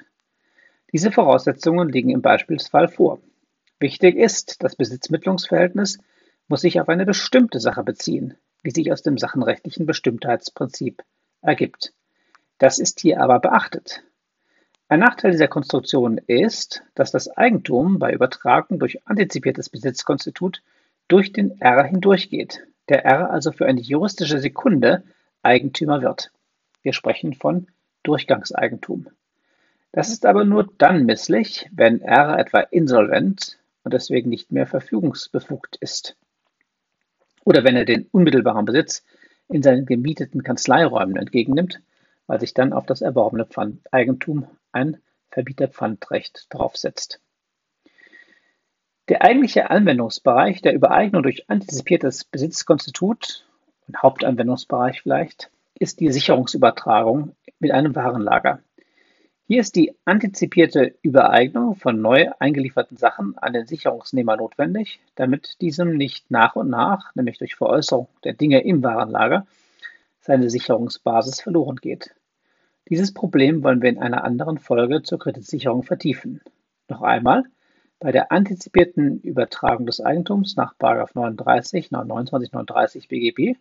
Diese 0.92 1.12
Voraussetzungen 1.12 1.90
liegen 1.90 2.10
im 2.10 2.22
Beispielsfall 2.22 2.88
vor. 2.88 3.22
Wichtig 3.80 4.16
ist, 4.16 4.64
das 4.64 4.76
Besitzmittlungsverhältnis 4.76 6.00
muss 6.48 6.62
sich 6.62 6.82
auf 6.82 6.90
eine 6.90 7.06
bestimmte 7.06 7.60
Sache 7.60 7.84
beziehen, 7.84 8.36
wie 8.64 8.72
sich 8.72 8.92
aus 8.92 9.02
dem 9.02 9.18
sachenrechtlichen 9.18 9.86
Bestimmtheitsprinzip 9.86 11.04
ergibt. 11.42 11.94
Das 12.58 12.78
ist 12.78 13.00
hier 13.00 13.22
aber 13.22 13.40
beachtet. 13.40 14.04
Ein 14.88 15.00
Nachteil 15.00 15.32
dieser 15.32 15.48
Konstruktion 15.48 16.18
ist, 16.18 16.84
dass 16.96 17.12
das 17.12 17.30
Eigentum 17.30 17.98
bei 17.98 18.12
Übertragung 18.12 18.78
durch 18.78 19.08
antizipiertes 19.08 19.70
Besitzkonstitut 19.70 20.62
durch 21.12 21.34
den 21.34 21.60
R 21.60 21.84
hindurchgeht, 21.84 22.66
der 22.88 23.04
R 23.04 23.32
also 23.32 23.52
für 23.52 23.66
eine 23.66 23.82
juristische 23.82 24.40
Sekunde 24.40 25.04
Eigentümer 25.44 26.02
wird. 26.02 26.32
Wir 26.84 26.94
sprechen 26.94 27.34
von 27.34 27.68
Durchgangseigentum. 28.04 29.08
Das 29.92 30.10
ist 30.10 30.26
aber 30.26 30.46
nur 30.46 30.72
dann 30.78 31.06
misslich, 31.06 31.70
wenn 31.74 32.02
R 32.02 32.40
etwa 32.40 32.62
insolvent 32.62 33.60
und 33.84 33.94
deswegen 33.94 34.30
nicht 34.30 34.54
mehr 34.54 34.68
verfügungsbefugt 34.68 35.76
ist. 35.78 36.16
Oder 37.44 37.66
wenn 37.66 37.76
er 37.76 37.84
den 37.84 38.08
unmittelbaren 38.12 38.64
Besitz 38.64 39.04
in 39.50 39.62
seinen 39.62 39.86
gemieteten 39.86 40.44
Kanzleiräumen 40.44 41.18
entgegennimmt, 41.18 41.82
weil 42.26 42.40
sich 42.40 42.54
dann 42.54 42.72
auf 42.72 42.86
das 42.86 43.02
erworbene 43.02 43.46
Eigentum 43.92 44.48
ein 44.72 45.02
Verbieterpfandrecht 45.30 46.48
draufsetzt. 46.50 47.20
Der 49.12 49.24
eigentliche 49.24 49.70
Anwendungsbereich 49.70 50.62
der 50.62 50.74
Übereignung 50.74 51.22
durch 51.22 51.50
antizipiertes 51.50 52.24
Besitzkonstitut 52.24 53.46
und 53.86 54.02
Hauptanwendungsbereich 54.02 55.02
vielleicht 55.02 55.52
ist 55.78 56.00
die 56.00 56.10
Sicherungsübertragung 56.10 57.36
mit 57.60 57.72
einem 57.72 57.94
Warenlager. 57.94 58.62
Hier 59.48 59.60
ist 59.60 59.76
die 59.76 59.94
antizipierte 60.06 60.96
Übereignung 61.02 61.76
von 61.76 62.00
neu 62.00 62.30
eingelieferten 62.40 62.96
Sachen 62.96 63.38
an 63.38 63.52
den 63.52 63.68
Sicherungsnehmer 63.68 64.38
notwendig, 64.38 65.02
damit 65.16 65.60
diesem 65.60 65.98
nicht 65.98 66.32
nach 66.32 66.56
und 66.56 66.70
nach, 66.70 67.14
nämlich 67.14 67.38
durch 67.38 67.56
Veräußerung 67.56 68.08
der 68.24 68.32
Dinge 68.32 68.64
im 68.64 68.82
Warenlager, 68.82 69.46
seine 70.22 70.50
Sicherungsbasis 70.50 71.42
verloren 71.42 71.76
geht. 71.76 72.16
Dieses 72.88 73.14
Problem 73.14 73.62
wollen 73.62 73.82
wir 73.82 73.90
in 73.90 74.00
einer 74.00 74.24
anderen 74.24 74.58
Folge 74.58 75.04
zur 75.04 75.20
Kreditsicherung 75.20 75.84
vertiefen. 75.84 76.40
Noch 76.88 77.02
einmal, 77.02 77.44
bei 78.02 78.12
der 78.12 78.32
antizipierten 78.32 79.22
Übertragung 79.22 79.86
des 79.86 80.02
Eigentums 80.02 80.56
nach 80.58 80.74
39, 80.80 81.92
29, 81.92 82.52
39 82.52 83.08
BGB 83.08 83.58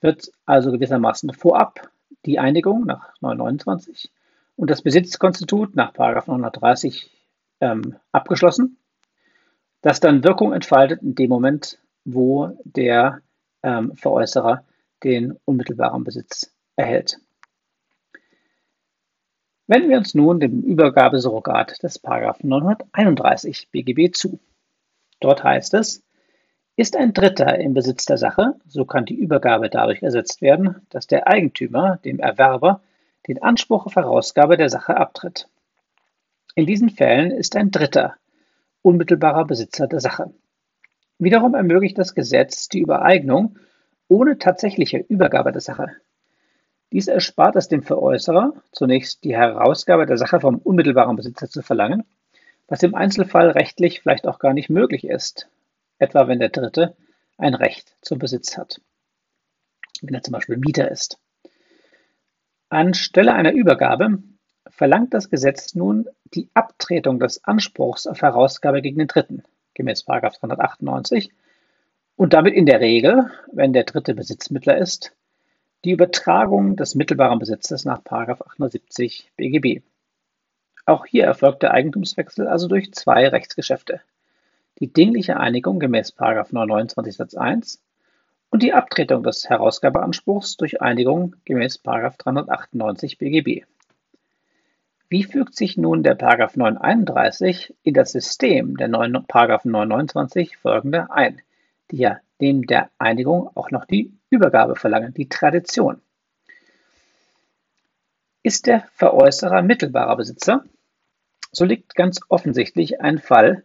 wird 0.00 0.32
also 0.44 0.72
gewissermaßen 0.72 1.32
vorab 1.32 1.88
die 2.26 2.40
Einigung 2.40 2.84
nach 2.84 3.14
929 3.20 4.10
und 4.56 4.70
das 4.70 4.82
Besitzkonstitut 4.82 5.76
nach 5.76 5.96
930 5.96 7.10
ähm, 7.60 7.94
abgeschlossen, 8.10 8.76
das 9.82 10.00
dann 10.00 10.24
Wirkung 10.24 10.52
entfaltet 10.52 11.00
in 11.02 11.14
dem 11.14 11.30
Moment, 11.30 11.78
wo 12.04 12.58
der 12.64 13.20
ähm, 13.62 13.94
Veräußerer 13.94 14.64
den 15.04 15.38
unmittelbaren 15.44 16.02
Besitz 16.02 16.52
erhält. 16.74 17.20
Wenden 19.70 19.88
wir 19.88 19.98
uns 19.98 20.16
nun 20.16 20.40
dem 20.40 20.62
Übergabesurrogat 20.62 21.80
des 21.84 22.02
931 22.02 23.68
BGB 23.70 24.12
zu. 24.12 24.40
Dort 25.20 25.44
heißt 25.44 25.74
es, 25.74 26.02
ist 26.74 26.96
ein 26.96 27.12
Dritter 27.12 27.56
im 27.60 27.72
Besitz 27.72 28.04
der 28.04 28.18
Sache, 28.18 28.54
so 28.66 28.84
kann 28.84 29.04
die 29.04 29.14
Übergabe 29.14 29.70
dadurch 29.70 30.02
ersetzt 30.02 30.42
werden, 30.42 30.84
dass 30.90 31.06
der 31.06 31.28
Eigentümer 31.28 31.98
dem 32.04 32.18
Erwerber 32.18 32.80
den 33.28 33.40
Anspruch 33.44 33.86
auf 33.86 33.94
Herausgabe 33.94 34.56
der 34.56 34.70
Sache 34.70 34.96
abtritt. 34.96 35.46
In 36.56 36.66
diesen 36.66 36.90
Fällen 36.90 37.30
ist 37.30 37.54
ein 37.54 37.70
Dritter 37.70 38.16
unmittelbarer 38.82 39.44
Besitzer 39.44 39.86
der 39.86 40.00
Sache. 40.00 40.34
Wiederum 41.20 41.54
ermöglicht 41.54 41.96
das 41.96 42.16
Gesetz 42.16 42.68
die 42.68 42.80
Übereignung 42.80 43.56
ohne 44.08 44.36
tatsächliche 44.36 44.98
Übergabe 44.98 45.52
der 45.52 45.60
Sache. 45.60 45.92
Dies 46.92 47.06
erspart 47.06 47.54
es 47.56 47.68
dem 47.68 47.82
Veräußerer, 47.82 48.52
zunächst 48.72 49.22
die 49.22 49.36
Herausgabe 49.36 50.06
der 50.06 50.16
Sache 50.16 50.40
vom 50.40 50.58
unmittelbaren 50.58 51.16
Besitzer 51.16 51.48
zu 51.48 51.62
verlangen, 51.62 52.04
was 52.66 52.82
im 52.82 52.94
Einzelfall 52.94 53.50
rechtlich 53.50 54.00
vielleicht 54.00 54.26
auch 54.26 54.38
gar 54.38 54.54
nicht 54.54 54.70
möglich 54.70 55.04
ist, 55.04 55.48
etwa 55.98 56.26
wenn 56.26 56.40
der 56.40 56.48
Dritte 56.48 56.96
ein 57.38 57.54
Recht 57.54 57.96
zum 58.02 58.18
Besitz 58.18 58.58
hat, 58.58 58.80
wenn 60.02 60.14
er 60.14 60.22
zum 60.22 60.32
Beispiel 60.32 60.56
Mieter 60.56 60.90
ist. 60.90 61.18
Anstelle 62.68 63.34
einer 63.34 63.52
Übergabe 63.52 64.22
verlangt 64.68 65.14
das 65.14 65.30
Gesetz 65.30 65.74
nun 65.74 66.08
die 66.34 66.48
Abtretung 66.54 67.18
des 67.18 67.44
Anspruchs 67.44 68.06
auf 68.06 68.22
Herausgabe 68.22 68.82
gegen 68.82 68.98
den 68.98 69.08
Dritten, 69.08 69.44
gemäß 69.74 70.04
398, 70.04 71.32
und 72.16 72.32
damit 72.32 72.54
in 72.54 72.66
der 72.66 72.80
Regel, 72.80 73.30
wenn 73.52 73.72
der 73.72 73.84
Dritte 73.84 74.14
Besitzmittler 74.14 74.76
ist, 74.76 75.12
die 75.84 75.92
Übertragung 75.92 76.76
des 76.76 76.94
mittelbaren 76.94 77.38
Besitzes 77.38 77.84
nach 77.84 78.04
870 78.04 79.32
BGB. 79.36 79.82
Auch 80.84 81.06
hier 81.06 81.24
erfolgt 81.24 81.62
der 81.62 81.72
Eigentumswechsel 81.72 82.46
also 82.46 82.68
durch 82.68 82.92
zwei 82.92 83.28
Rechtsgeschäfte. 83.28 84.00
Die 84.78 84.92
dingliche 84.92 85.38
Einigung 85.38 85.78
gemäß 85.78 86.14
929 86.18 87.16
Satz 87.16 87.34
1 87.34 87.80
und 88.50 88.62
die 88.62 88.72
Abtretung 88.72 89.22
des 89.22 89.48
Herausgabeanspruchs 89.48 90.56
durch 90.56 90.82
Einigung 90.82 91.36
gemäß 91.44 91.82
398 91.82 93.18
BGB. 93.18 93.64
Wie 95.08 95.24
fügt 95.24 95.56
sich 95.56 95.76
nun 95.76 96.02
der 96.02 96.14
931 96.14 97.74
in 97.82 97.94
das 97.94 98.12
System 98.12 98.76
der 98.76 98.88
929 98.88 100.56
folgende 100.56 101.10
ein, 101.10 101.40
die 101.90 101.98
ja 101.98 102.18
neben 102.38 102.66
der 102.66 102.90
Einigung 102.98 103.50
auch 103.54 103.70
noch 103.70 103.86
die 103.86 104.12
Übergabe 104.30 104.76
verlangen, 104.76 105.12
die 105.12 105.28
Tradition. 105.28 106.00
Ist 108.42 108.66
der 108.66 108.88
Veräußerer 108.94 109.62
mittelbarer 109.62 110.16
Besitzer, 110.16 110.64
so 111.52 111.64
liegt 111.64 111.94
ganz 111.94 112.20
offensichtlich 112.28 113.00
ein 113.00 113.18
Fall 113.18 113.64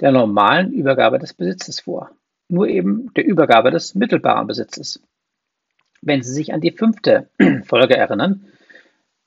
der 0.00 0.12
normalen 0.12 0.72
Übergabe 0.72 1.18
des 1.18 1.34
Besitzes 1.34 1.80
vor, 1.80 2.10
nur 2.48 2.68
eben 2.68 3.12
der 3.14 3.24
Übergabe 3.24 3.70
des 3.70 3.94
mittelbaren 3.94 4.46
Besitzes. 4.46 5.02
Wenn 6.02 6.22
Sie 6.22 6.32
sich 6.32 6.52
an 6.52 6.60
die 6.60 6.72
fünfte 6.72 7.30
Folge 7.64 7.96
erinnern, 7.96 8.46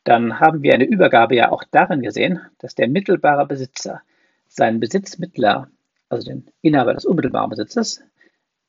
dann 0.04 0.40
haben 0.40 0.62
wir 0.62 0.74
eine 0.74 0.86
Übergabe 0.86 1.36
ja 1.36 1.52
auch 1.52 1.64
darin 1.64 2.02
gesehen, 2.02 2.42
dass 2.60 2.76
der 2.76 2.88
mittelbare 2.88 3.48
Besitzer 3.48 4.02
seinen 4.48 4.80
Besitzmittler, 4.80 5.70
also 6.10 6.30
den 6.30 6.48
Inhaber 6.62 6.94
des 6.94 7.06
unmittelbaren 7.06 7.50
Besitzes, 7.50 8.04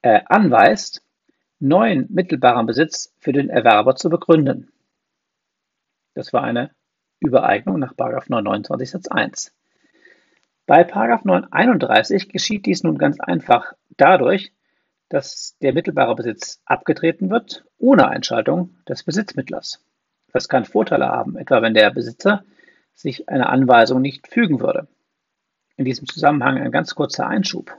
äh, 0.01 0.21
anweist, 0.27 1.03
neuen 1.59 2.07
mittelbaren 2.11 2.67
Besitz 2.67 3.15
für 3.19 3.33
den 3.33 3.49
Erwerber 3.49 3.97
zu 3.97 4.11
begründen. 4.11 4.71
Das 6.15 6.33
war 6.33 6.43
eine 6.43 6.71
Übereignung 7.21 7.79
nach 7.79 7.95
929 7.97 8.91
Satz 8.91 9.09
1. 9.09 9.53
Bei 10.67 10.83
931 10.85 12.29
geschieht 12.29 12.67
dies 12.67 12.83
nun 12.83 12.99
ganz 12.99 13.21
einfach 13.21 13.73
dadurch, 13.97 14.53
dass 15.09 15.57
der 15.63 15.73
mittelbare 15.73 16.17
Besitz 16.17 16.61
abgetreten 16.65 17.31
wird, 17.31 17.65
ohne 17.79 18.09
Einschaltung 18.09 18.75
des 18.89 19.05
Besitzmittlers. 19.05 19.85
Das 20.33 20.49
kann 20.49 20.65
Vorteile 20.65 21.07
haben, 21.07 21.37
etwa 21.37 21.63
wenn 21.63 21.75
der 21.75 21.91
Besitzer 21.91 22.45
sich 22.95 23.29
einer 23.29 23.51
Anweisung 23.51 24.01
nicht 24.01 24.27
fügen 24.27 24.61
würde. 24.61 24.89
In 25.77 25.85
diesem 25.85 26.09
Zusammenhang 26.09 26.59
ein 26.59 26.73
ganz 26.73 26.95
kurzer 26.95 27.27
Einschub. 27.27 27.77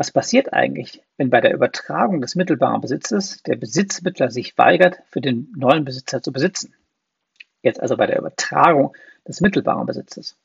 Was 0.00 0.12
passiert 0.12 0.54
eigentlich, 0.54 1.02
wenn 1.18 1.28
bei 1.28 1.42
der 1.42 1.52
Übertragung 1.52 2.22
des 2.22 2.34
mittelbaren 2.34 2.80
Besitzes 2.80 3.42
der 3.42 3.56
Besitzmittler 3.56 4.30
sich 4.30 4.56
weigert, 4.56 5.02
für 5.10 5.20
den 5.20 5.52
neuen 5.54 5.84
Besitzer 5.84 6.22
zu 6.22 6.32
besitzen? 6.32 6.74
Jetzt 7.60 7.82
also 7.82 7.98
bei 7.98 8.06
der 8.06 8.18
Übertragung 8.18 8.96
des 9.28 9.42
mittelbaren 9.42 9.84
Besitzes 9.84 10.38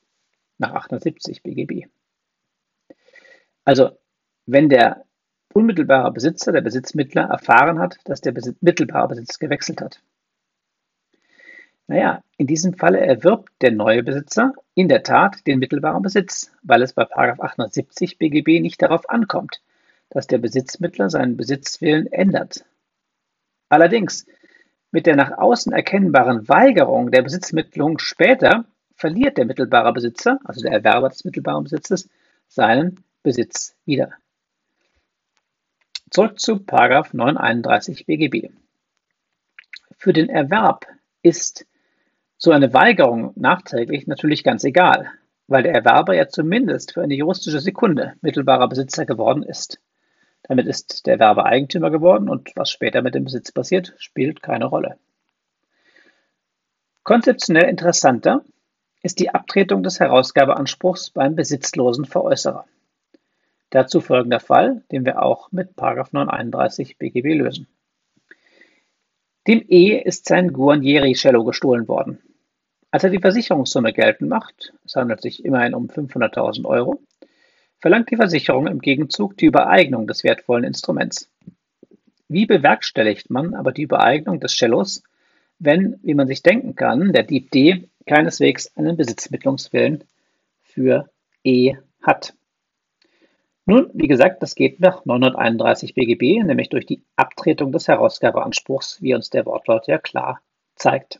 nach 0.57 0.73
870 0.73 1.41
BGB. 1.41 1.87
Also, 3.63 3.97
wenn 4.45 4.67
der 4.67 5.05
unmittelbare 5.53 6.11
Besitzer, 6.11 6.51
der 6.51 6.59
Besitzmittler, 6.59 7.23
erfahren 7.23 7.79
hat, 7.79 7.95
dass 8.03 8.19
der 8.19 8.33
mittelbare 8.59 9.07
Besitz 9.07 9.39
gewechselt 9.39 9.79
hat. 9.79 10.01
Naja, 11.87 12.23
in 12.37 12.47
diesem 12.47 12.73
Falle 12.73 12.99
erwirbt 12.99 13.51
der 13.61 13.71
neue 13.71 14.01
Besitzer 14.01 14.53
in 14.73 14.89
der 14.89 15.03
Tat 15.03 15.45
den 15.45 15.59
mittelbaren 15.59 16.01
Besitz, 16.01 16.51
weil 16.63 16.81
es 16.81 16.93
bei 16.93 17.03
870 17.03 18.17
BGB 18.17 18.59
nicht 18.59 18.81
darauf 18.81 19.07
ankommt, 19.09 19.61
dass 20.09 20.25
der 20.25 20.39
Besitzmittler 20.39 21.09
seinen 21.09 21.37
Besitzwillen 21.37 22.07
ändert. 22.11 22.65
Allerdings, 23.69 24.25
mit 24.91 25.05
der 25.05 25.15
nach 25.15 25.37
außen 25.37 25.73
erkennbaren 25.73 26.47
Weigerung 26.49 27.11
der 27.11 27.21
Besitzmittlung 27.21 27.99
später 27.99 28.65
verliert 28.95 29.37
der 29.37 29.45
mittelbare 29.45 29.93
Besitzer, 29.93 30.39
also 30.43 30.61
der 30.61 30.71
Erwerber 30.71 31.09
des 31.09 31.23
mittelbaren 31.23 31.63
Besitzes, 31.63 32.09
seinen 32.47 33.03
Besitz 33.21 33.75
wieder. 33.85 34.13
Zurück 36.09 36.39
zu 36.39 36.63
931 36.65 38.05
BGB. 38.05 38.49
Für 39.97 40.13
den 40.13 40.29
Erwerb 40.29 40.85
ist 41.21 41.65
so 42.37 42.51
eine 42.51 42.73
Weigerung 42.73 43.31
nachträglich 43.35 44.07
natürlich 44.07 44.43
ganz 44.43 44.63
egal, 44.63 45.09
weil 45.47 45.63
der 45.63 45.73
Erwerber 45.73 46.15
ja 46.15 46.27
zumindest 46.27 46.93
für 46.93 47.01
eine 47.01 47.15
juristische 47.15 47.59
Sekunde 47.59 48.13
mittelbarer 48.21 48.67
Besitzer 48.67 49.05
geworden 49.05 49.43
ist. 49.43 49.79
Damit 50.43 50.67
ist 50.67 51.05
der 51.05 51.13
Erwerber 51.15 51.45
Eigentümer 51.45 51.89
geworden 51.89 52.29
und 52.29 52.51
was 52.55 52.69
später 52.69 53.01
mit 53.01 53.15
dem 53.15 53.23
Besitz 53.23 53.51
passiert, 53.51 53.93
spielt 53.97 54.41
keine 54.41 54.65
Rolle. 54.65 54.97
Konzeptionell 57.03 57.69
interessanter 57.69 58.43
ist 59.01 59.19
die 59.19 59.29
Abtretung 59.29 59.83
des 59.83 59.99
Herausgabeanspruchs 59.99 61.11
beim 61.11 61.35
besitzlosen 61.35 62.05
Veräußerer. 62.05 62.65
Dazu 63.69 64.01
folgender 64.01 64.39
Fall, 64.39 64.83
den 64.91 65.05
wir 65.05 65.21
auch 65.21 65.51
mit 65.51 65.77
931 65.77 66.97
BGB 66.97 67.35
lösen. 67.35 67.67
Dem 69.47 69.63
E 69.67 69.97
ist 69.97 70.27
sein 70.27 70.53
Guarnieri-Cello 70.53 71.43
gestohlen 71.43 71.87
worden. 71.87 72.19
Als 72.95 73.03
er 73.03 73.09
die 73.09 73.19
Versicherungssumme 73.19 73.91
geltend 73.91 74.29
macht, 74.29 74.71
es 74.85 74.95
handelt 74.95 75.21
sich 75.21 75.43
immerhin 75.43 75.73
um 75.73 75.87
500.000 75.87 76.63
Euro, 76.63 77.01
verlangt 77.77 78.09
die 78.09 78.15
Versicherung 78.15 78.67
im 78.67 78.79
Gegenzug 78.79 79.35
die 79.35 79.47
Übereignung 79.47 80.07
des 80.07 80.23
wertvollen 80.23 80.63
Instruments. 80.63 81.29
Wie 82.29 82.45
bewerkstelligt 82.45 83.29
man 83.29 83.53
aber 83.53 83.73
die 83.73 83.81
Übereignung 83.81 84.39
des 84.39 84.55
Cellos, 84.55 85.03
wenn, 85.59 85.99
wie 86.03 86.13
man 86.13 86.27
sich 86.27 86.41
denken 86.41 86.75
kann, 86.75 87.11
der 87.11 87.23
Dieb 87.23 87.51
D 87.51 87.89
keineswegs 88.05 88.71
einen 88.77 88.95
Besitzmittlungswillen 88.95 90.05
für 90.63 91.09
E 91.43 91.75
hat? 92.01 92.33
Nun, 93.65 93.89
wie 93.93 94.07
gesagt, 94.07 94.41
das 94.41 94.55
geht 94.55 94.79
nach 94.79 95.03
931 95.03 95.95
BGB, 95.95 96.45
nämlich 96.45 96.69
durch 96.69 96.85
die 96.85 97.03
Abtretung 97.17 97.73
des 97.73 97.89
Herausgabeanspruchs, 97.89 99.01
wie 99.01 99.13
uns 99.13 99.29
der 99.29 99.45
Wortlaut 99.45 99.85
ja 99.87 99.97
klar 99.97 100.39
zeigt. 100.77 101.19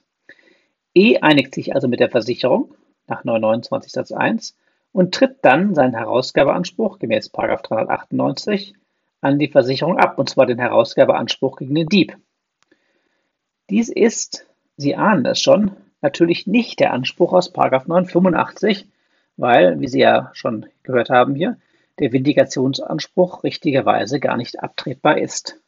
E 0.96 1.18
einigt 1.20 1.54
sich 1.54 1.76
also 1.76 1.88
mit 1.88 2.00
der 2.00 2.10
Versicherung 2.10 2.74
nach 3.08 3.24
929 3.24 3.92
Satz 3.92 4.12
1 4.12 4.58
und 4.92 5.14
tritt 5.14 5.40
dann 5.42 5.76
seinen 5.76 5.94
Herausgabeanspruch 5.94 7.00
gemäß 7.00 7.32
398 7.32 8.74
an 9.20 9.38
die 9.38 9.50
Versicherung 9.50 9.98
ab, 9.98 10.18
und 10.18 10.30
zwar 10.30 10.46
den 10.46 10.60
Herausgabeanspruch 10.60 11.58
gegen 11.58 11.76
den 11.76 11.88
Dieb. 11.88 12.18
Dies 13.70 13.90
ist, 13.90 14.48
Sie 14.78 14.96
ahnen 14.96 15.26
es 15.26 15.42
schon, 15.42 15.72
natürlich 16.02 16.48
nicht 16.48 16.80
der 16.80 16.94
Anspruch 16.94 17.34
aus 17.34 17.52
985, 17.54 18.88
weil, 19.38 19.80
wie 19.82 19.88
Sie 19.88 20.00
ja 20.00 20.30
schon 20.34 20.68
gehört 20.84 21.10
haben 21.10 21.36
hier, 21.36 21.58
der 22.00 22.14
Vindikationsanspruch 22.14 23.44
richtigerweise 23.44 24.20
gar 24.20 24.38
nicht 24.38 24.62
abtretbar 24.62 25.18
ist. 25.18 25.60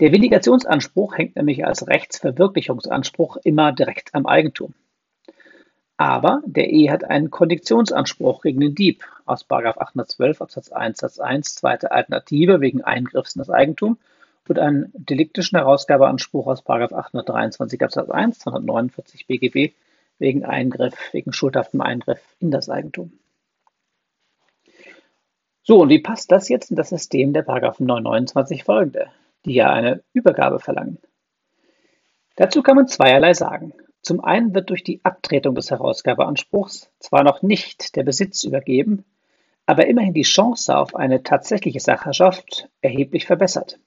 Der 0.00 0.12
Vindikationsanspruch 0.12 1.16
hängt 1.16 1.36
nämlich 1.36 1.64
als 1.64 1.86
Rechtsverwirklichungsanspruch 1.86 3.36
immer 3.44 3.72
direkt 3.72 4.14
am 4.14 4.26
Eigentum. 4.26 4.74
Aber 5.96 6.42
der 6.44 6.72
E 6.72 6.90
hat 6.90 7.04
einen 7.04 7.30
Kondiktionsanspruch 7.30 8.42
gegen 8.42 8.60
den 8.60 8.74
Dieb 8.74 9.04
aus 9.24 9.46
812 9.48 10.42
Absatz 10.42 10.72
1 10.72 10.98
Satz 10.98 11.20
1 11.20 11.54
zweite 11.54 11.92
Alternative 11.92 12.60
wegen 12.60 12.82
Eingriffs 12.82 13.36
in 13.36 13.40
das 13.40 13.50
Eigentum 13.50 13.98
und 14.48 14.58
einen 14.58 14.92
deliktischen 14.94 15.58
Herausgabeanspruch 15.58 16.46
aus 16.46 16.66
823 16.66 17.82
Absatz 17.82 18.10
1, 18.10 18.38
249 18.40 19.26
BGB 19.26 19.74
wegen 20.18 20.44
Eingriff, 20.44 20.94
wegen 21.12 21.32
schuldhaftem 21.32 21.80
Eingriff 21.80 22.20
in 22.40 22.50
das 22.50 22.68
Eigentum. 22.68 23.12
So, 25.62 25.80
und 25.80 25.88
wie 25.90 26.00
passt 26.00 26.32
das 26.32 26.48
jetzt 26.48 26.70
in 26.70 26.76
das 26.76 26.88
System 26.88 27.32
der 27.32 27.42
Paragraphen 27.42 27.86
929 27.86 28.64
folgende, 28.64 29.08
die 29.44 29.54
ja 29.54 29.72
eine 29.72 30.02
Übergabe 30.12 30.58
verlangen? 30.58 30.98
Dazu 32.36 32.62
kann 32.62 32.76
man 32.76 32.88
zweierlei 32.88 33.34
sagen. 33.34 33.74
Zum 34.00 34.22
einen 34.24 34.54
wird 34.54 34.70
durch 34.70 34.82
die 34.82 35.00
Abtretung 35.04 35.54
des 35.54 35.70
Herausgabeanspruchs 35.70 36.90
zwar 36.98 37.22
noch 37.22 37.42
nicht 37.42 37.94
der 37.94 38.02
Besitz 38.02 38.42
übergeben, 38.44 39.04
aber 39.66 39.86
immerhin 39.86 40.14
die 40.14 40.22
Chance 40.22 40.76
auf 40.76 40.96
eine 40.96 41.22
tatsächliche 41.22 41.80
Sachherrschaft 41.80 42.68
erheblich 42.80 43.26
verbessert. 43.26 43.78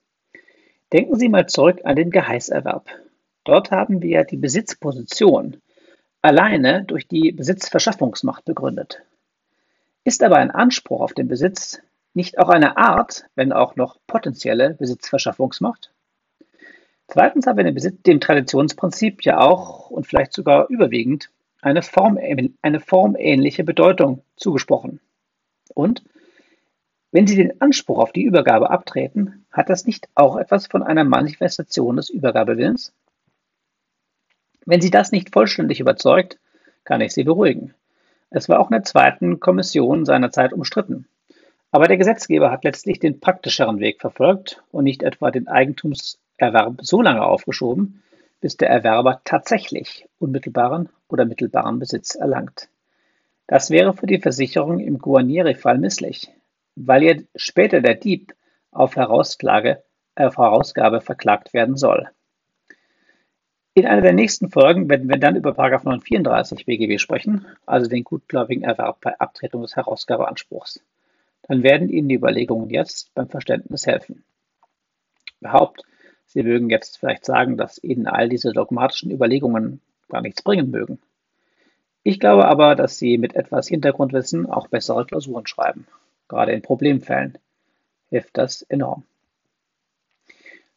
Denken 0.94 1.16
Sie 1.16 1.28
mal 1.28 1.48
zurück 1.48 1.82
an 1.84 1.96
den 1.96 2.12
Geheißerwerb. 2.12 2.90
Dort 3.44 3.72
haben 3.72 4.02
wir 4.02 4.24
die 4.24 4.38
Besitzposition 4.38 5.62
alleine 6.22 6.84
durch 6.86 7.08
die 7.08 7.32
Besitzverschaffungsmacht 7.32 8.46
begründet. 8.46 9.04
Ist 10.04 10.24
aber 10.24 10.38
ein 10.38 10.52
Anspruch 10.52 11.02
auf 11.02 11.14
den 11.14 11.28
Besitz 11.28 11.82
nicht 12.16 12.40
auch 12.40 12.50
eine 12.50 12.78
Art, 12.78 13.26
wenn 13.36 13.52
auch 13.52 13.76
noch 13.76 13.98
potenzielle 14.08 14.74
Besitzverschaffungsmacht? 14.76 15.92
Zweitens 17.08 17.46
haben 17.46 17.58
wir 17.58 17.64
dem, 17.64 18.04
dem 18.04 18.20
Traditionsprinzip 18.20 19.24
ja 19.24 19.40
auch 19.40 19.90
und 19.90 20.08
vielleicht 20.08 20.34
sogar 20.34 20.68
überwiegend 20.70 21.30
eine, 21.62 21.82
Form, 21.82 22.20
eine 22.62 22.80
formähnliche 22.80 23.64
Bedeutung 23.64 24.24
zugesprochen. 24.38 25.00
Und 25.74 26.04
wenn 27.12 27.28
Sie 27.28 27.36
den 27.36 27.62
Anspruch 27.62 28.00
auf 28.00 28.12
die 28.12 28.24
Übergabe 28.24 28.70
abtreten, 28.70 29.46
hat 29.52 29.70
das 29.70 29.86
nicht 29.86 30.10
auch 30.16 30.38
etwas 30.38 30.68
von 30.68 30.84
einer 30.84 31.04
Manifestation 31.04 31.96
des 31.96 32.10
Übergabewillens? 32.10 32.94
Wenn 34.66 34.82
Sie 34.82 34.92
das 34.92 35.12
nicht 35.12 35.32
vollständig 35.32 35.80
überzeugt, 35.80 36.40
kann 36.84 37.02
ich 37.02 37.14
Sie 37.14 37.24
beruhigen. 37.24 37.74
Es 38.32 38.50
war 38.50 38.60
auch 38.60 38.70
in 38.70 38.76
der 38.76 38.84
zweiten 38.84 39.40
Kommission 39.40 40.06
seinerzeit 40.06 40.52
umstritten. 40.52 41.08
Aber 41.72 41.88
der 41.88 41.98
Gesetzgeber 41.98 42.52
hat 42.52 42.64
letztlich 42.64 43.00
den 43.00 43.20
praktischeren 43.20 43.80
Weg 43.80 44.00
verfolgt 44.00 44.64
und 44.72 44.86
nicht 44.86 45.04
etwa 45.04 45.32
den 45.32 45.48
Eigentumserwerb 45.48 46.80
so 46.82 47.02
lange 47.02 47.24
aufgeschoben, 47.24 48.02
bis 48.40 48.58
der 48.58 48.70
Erwerber 48.70 49.22
tatsächlich 49.24 50.08
unmittelbaren 50.20 50.90
oder 51.08 51.26
mittelbaren 51.26 51.80
Besitz 51.80 52.16
erlangt. 52.16 52.70
Das 53.48 53.70
wäre 53.70 53.94
für 53.94 54.08
die 54.08 54.22
Versicherung 54.22 54.80
im 54.80 54.98
Guarnieri-Fall 54.98 55.78
misslich, 55.78 56.32
weil 56.76 57.04
ja 57.04 57.16
später 57.36 57.82
der 57.82 57.96
Dieb 57.96 58.34
auf 58.72 58.96
Herausklage, 58.96 59.84
äh, 60.16 60.30
Herausgabe 60.30 61.02
verklagt 61.02 61.54
werden 61.54 61.78
soll. 61.78 62.10
In 63.74 63.86
einer 63.86 64.02
der 64.02 64.14
nächsten 64.14 64.50
Folgen 64.50 64.90
werden 64.90 65.10
wir 65.10 65.18
dann 65.18 65.36
über 65.36 65.52
934 65.52 66.66
BGB 66.66 67.00
sprechen, 67.00 67.46
also 67.66 67.90
den 67.90 68.04
gutgläubigen 68.04 68.64
Erwerb 68.64 69.02
bei 69.02 69.20
Abtretung 69.20 69.64
des 69.64 69.76
Herausgabeanspruchs. 69.76 70.82
Dann 71.48 71.64
werden 71.64 71.90
Ihnen 71.90 72.10
die 72.10 72.16
Überlegungen 72.16 72.70
jetzt 72.70 73.14
beim 73.14 73.30
Verständnis 73.30 73.86
helfen. 73.86 74.24
Überhaupt, 75.40 75.84
Sie 76.26 76.44
mögen 76.44 76.70
jetzt 76.70 76.98
vielleicht 76.98 77.26
sagen, 77.26 77.56
dass 77.56 77.82
Ihnen 77.84 78.08
all 78.08 78.30
diese 78.30 78.52
dogmatischen 78.52 79.12
Überlegungen 79.12 79.82
gar 80.10 80.22
nichts 80.22 80.42
bringen 80.42 80.72
mögen. 80.72 81.00
Ich 82.04 82.20
glaube 82.20 82.46
aber, 82.46 82.76
dass 82.76 82.98
Sie 82.98 83.18
mit 83.18 83.36
etwas 83.36 83.68
Hintergrundwissen 83.68 84.48
auch 84.48 84.68
bessere 84.68 85.06
Klausuren 85.06 85.48
schreiben. 85.48 85.88
Gerade 86.28 86.52
in 86.52 86.62
Problemfällen 86.62 87.38
hilft 88.10 88.38
das 88.38 88.64
enorm. 88.64 89.04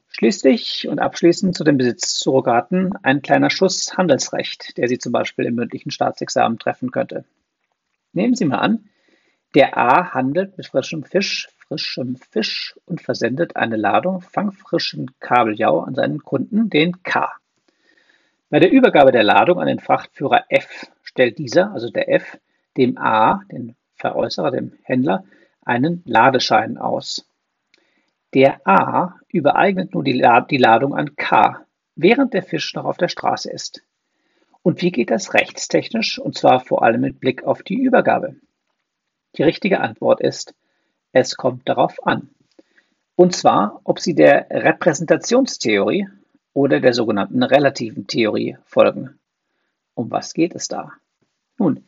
Schließlich 0.08 0.88
und 0.88 0.98
abschließend 0.98 1.54
zu 1.56 1.64
den 1.64 1.78
Besitzsurrogaten 1.78 2.94
ein 3.02 3.22
kleiner 3.22 3.50
Schuss 3.50 3.96
Handelsrecht, 3.96 4.76
der 4.76 4.88
Sie 4.88 4.98
zum 4.98 5.12
Beispiel 5.12 5.44
im 5.44 5.54
mündlichen 5.54 5.90
Staatsexamen 5.90 6.58
treffen 6.58 6.90
könnte. 6.90 7.24
Nehmen 8.12 8.34
Sie 8.34 8.44
mal 8.44 8.58
an, 8.58 8.88
der 9.54 9.78
A 9.78 10.12
handelt 10.12 10.56
mit 10.58 10.66
frischem 10.66 11.04
Fisch, 11.04 11.48
frischem 11.66 12.16
Fisch 12.16 12.76
und 12.84 13.00
versendet 13.00 13.56
eine 13.56 13.76
Ladung 13.76 14.20
fangfrischen 14.20 15.10
Kabeljau 15.20 15.80
an 15.80 15.94
seinen 15.94 16.22
Kunden, 16.22 16.68
den 16.68 17.02
K. 17.02 17.32
Bei 18.50 18.60
der 18.60 18.70
Übergabe 18.70 19.12
der 19.12 19.22
Ladung 19.22 19.60
an 19.60 19.66
den 19.66 19.80
Frachtführer 19.80 20.44
F 20.48 20.86
stellt 21.02 21.38
dieser, 21.38 21.72
also 21.72 21.90
der 21.90 22.10
F, 22.10 22.38
dem 22.76 22.98
A, 22.98 23.42
den 23.50 23.74
Veräußerer, 23.94 24.50
dem 24.50 24.72
Händler, 24.82 25.24
einen 25.62 26.02
Ladeschein 26.06 26.78
aus. 26.78 27.26
Der 28.34 28.66
A 28.66 29.16
übereignet 29.28 29.94
nun 29.94 30.04
die 30.04 30.12
Ladung 30.12 30.94
an 30.94 31.16
K, 31.16 31.64
während 31.96 32.34
der 32.34 32.42
Fisch 32.42 32.74
noch 32.74 32.84
auf 32.84 32.96
der 32.96 33.08
Straße 33.08 33.50
ist. 33.50 33.82
Und 34.62 34.82
wie 34.82 34.92
geht 34.92 35.10
das 35.10 35.32
rechtstechnisch, 35.32 36.18
und 36.18 36.36
zwar 36.36 36.60
vor 36.60 36.82
allem 36.82 37.00
mit 37.00 37.20
Blick 37.20 37.44
auf 37.44 37.62
die 37.62 37.80
Übergabe? 37.80 38.36
Die 39.38 39.44
richtige 39.44 39.80
Antwort 39.80 40.20
ist, 40.20 40.54
es 41.12 41.36
kommt 41.36 41.68
darauf 41.68 42.04
an. 42.04 42.28
Und 43.14 43.34
zwar, 43.34 43.80
ob 43.84 44.00
Sie 44.00 44.14
der 44.14 44.48
Repräsentationstheorie 44.50 46.08
oder 46.52 46.80
der 46.80 46.92
sogenannten 46.92 47.42
relativen 47.44 48.08
Theorie 48.08 48.56
folgen. 48.64 49.18
Um 49.94 50.10
was 50.10 50.34
geht 50.34 50.54
es 50.54 50.66
da? 50.66 50.92
Nun, 51.56 51.84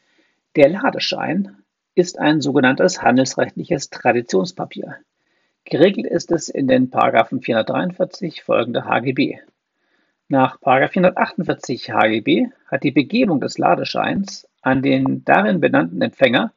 der 0.57 0.69
Ladeschein 0.69 1.57
ist 1.95 2.19
ein 2.19 2.41
sogenanntes 2.41 3.03
handelsrechtliches 3.03 3.91
Traditionspapier. 3.91 4.97
Geregelt 5.65 6.07
ist 6.07 6.31
es 6.31 6.49
in 6.49 6.69
den 6.69 6.91
Paragraphen 6.91 7.43
443 7.43 8.43
folgende 8.43 8.85
HGB. 8.85 9.39
Nach 10.29 10.59
448 10.61 11.91
HGB 11.91 12.47
hat 12.67 12.85
die 12.85 12.93
Begebung 12.93 13.41
des 13.41 13.59
Ladescheins 13.59 14.49
an 14.63 14.83
den 14.83 15.25
darin 15.25 15.61
benannten 15.61 16.01
Empfänger, 16.01 16.53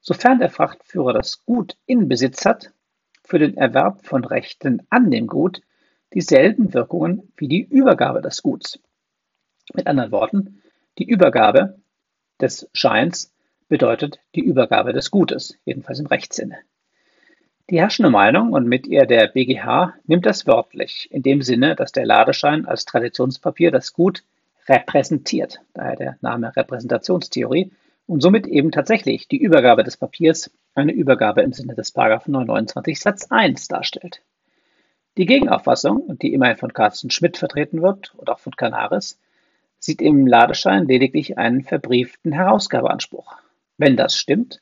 sofern 0.00 0.38
der 0.38 0.50
Frachtführer 0.50 1.12
das 1.12 1.44
Gut 1.44 1.76
in 1.86 2.08
Besitz 2.08 2.44
hat, 2.44 2.72
für 3.22 3.38
den 3.38 3.56
Erwerb 3.56 4.04
von 4.04 4.24
Rechten 4.24 4.82
an 4.90 5.10
dem 5.10 5.26
Gut 5.26 5.62
dieselben 6.14 6.74
Wirkungen 6.74 7.32
wie 7.36 7.48
die 7.48 7.62
Übergabe 7.62 8.20
des 8.20 8.42
Guts. 8.42 8.80
Mit 9.72 9.86
anderen 9.86 10.10
Worten, 10.10 10.62
die 10.98 11.08
Übergabe 11.08 11.78
des 12.40 12.68
Scheins 12.72 13.32
bedeutet 13.68 14.18
die 14.34 14.40
Übergabe 14.40 14.92
des 14.92 15.10
Gutes, 15.10 15.56
jedenfalls 15.64 16.00
im 16.00 16.06
Rechtssinne. 16.06 16.58
Die 17.70 17.78
herrschende 17.78 18.10
Meinung 18.10 18.52
und 18.52 18.66
mit 18.66 18.88
ihr 18.88 19.06
der 19.06 19.28
BGH 19.28 19.94
nimmt 20.06 20.26
das 20.26 20.48
wörtlich, 20.48 21.08
in 21.12 21.22
dem 21.22 21.40
Sinne, 21.40 21.76
dass 21.76 21.92
der 21.92 22.04
Ladeschein 22.04 22.66
als 22.66 22.84
Traditionspapier 22.84 23.70
das 23.70 23.92
Gut 23.92 24.24
repräsentiert, 24.68 25.60
daher 25.72 25.94
der 25.94 26.18
Name 26.20 26.54
Repräsentationstheorie, 26.56 27.70
und 28.10 28.22
somit 28.22 28.48
eben 28.48 28.72
tatsächlich 28.72 29.28
die 29.28 29.40
Übergabe 29.40 29.84
des 29.84 29.96
Papiers 29.96 30.50
eine 30.74 30.90
Übergabe 30.90 31.42
im 31.42 31.52
Sinne 31.52 31.76
des 31.76 31.94
929 31.94 32.98
Satz 32.98 33.30
1 33.30 33.68
darstellt. 33.68 34.20
Die 35.16 35.26
Gegenauffassung, 35.26 36.18
die 36.18 36.34
immerhin 36.34 36.56
von 36.56 36.72
Carsten 36.72 37.10
Schmidt 37.10 37.36
vertreten 37.36 37.82
wird 37.82 38.12
und 38.16 38.28
auch 38.28 38.40
von 38.40 38.56
Canaris, 38.56 39.20
sieht 39.78 40.02
im 40.02 40.26
Ladeschein 40.26 40.88
lediglich 40.88 41.38
einen 41.38 41.62
verbrieften 41.62 42.32
Herausgabeanspruch. 42.32 43.36
Wenn 43.78 43.96
das 43.96 44.16
stimmt, 44.16 44.60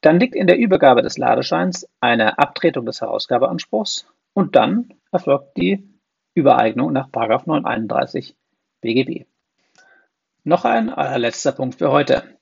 dann 0.00 0.18
liegt 0.18 0.34
in 0.34 0.48
der 0.48 0.58
Übergabe 0.58 1.02
des 1.02 1.18
Ladescheins 1.18 1.88
eine 2.00 2.40
Abtretung 2.40 2.84
des 2.84 3.00
Herausgabeanspruchs 3.00 4.08
und 4.32 4.56
dann 4.56 4.92
erfolgt 5.12 5.56
die 5.56 5.88
Übereignung 6.34 6.92
nach 6.92 7.10
931 7.12 8.34
BGB. 8.80 9.26
Noch 10.42 10.64
ein 10.64 10.90
allerletzter 10.90 11.52
Punkt 11.52 11.76
für 11.76 11.92
heute. 11.92 12.35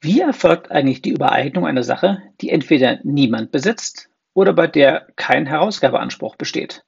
Wie 0.00 0.20
erfolgt 0.20 0.70
eigentlich 0.70 1.02
die 1.02 1.10
Übereignung 1.10 1.66
einer 1.66 1.82
Sache, 1.82 2.22
die 2.40 2.50
entweder 2.50 3.00
niemand 3.02 3.50
besitzt 3.50 4.08
oder 4.32 4.52
bei 4.52 4.68
der 4.68 5.08
kein 5.16 5.46
Herausgabeanspruch 5.46 6.36
besteht? 6.36 6.84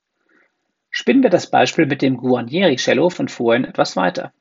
Spinnen 0.91 1.25
wir 1.25 1.31
das 1.31 1.51
Beispiel 1.51 1.87
mit 1.87 2.03
dem 2.03 2.19
Guarnieri-Cello 2.19 3.11
von 3.11 3.29
vorhin 3.29 3.65
etwas 3.65 3.97
weiter. 3.97 4.33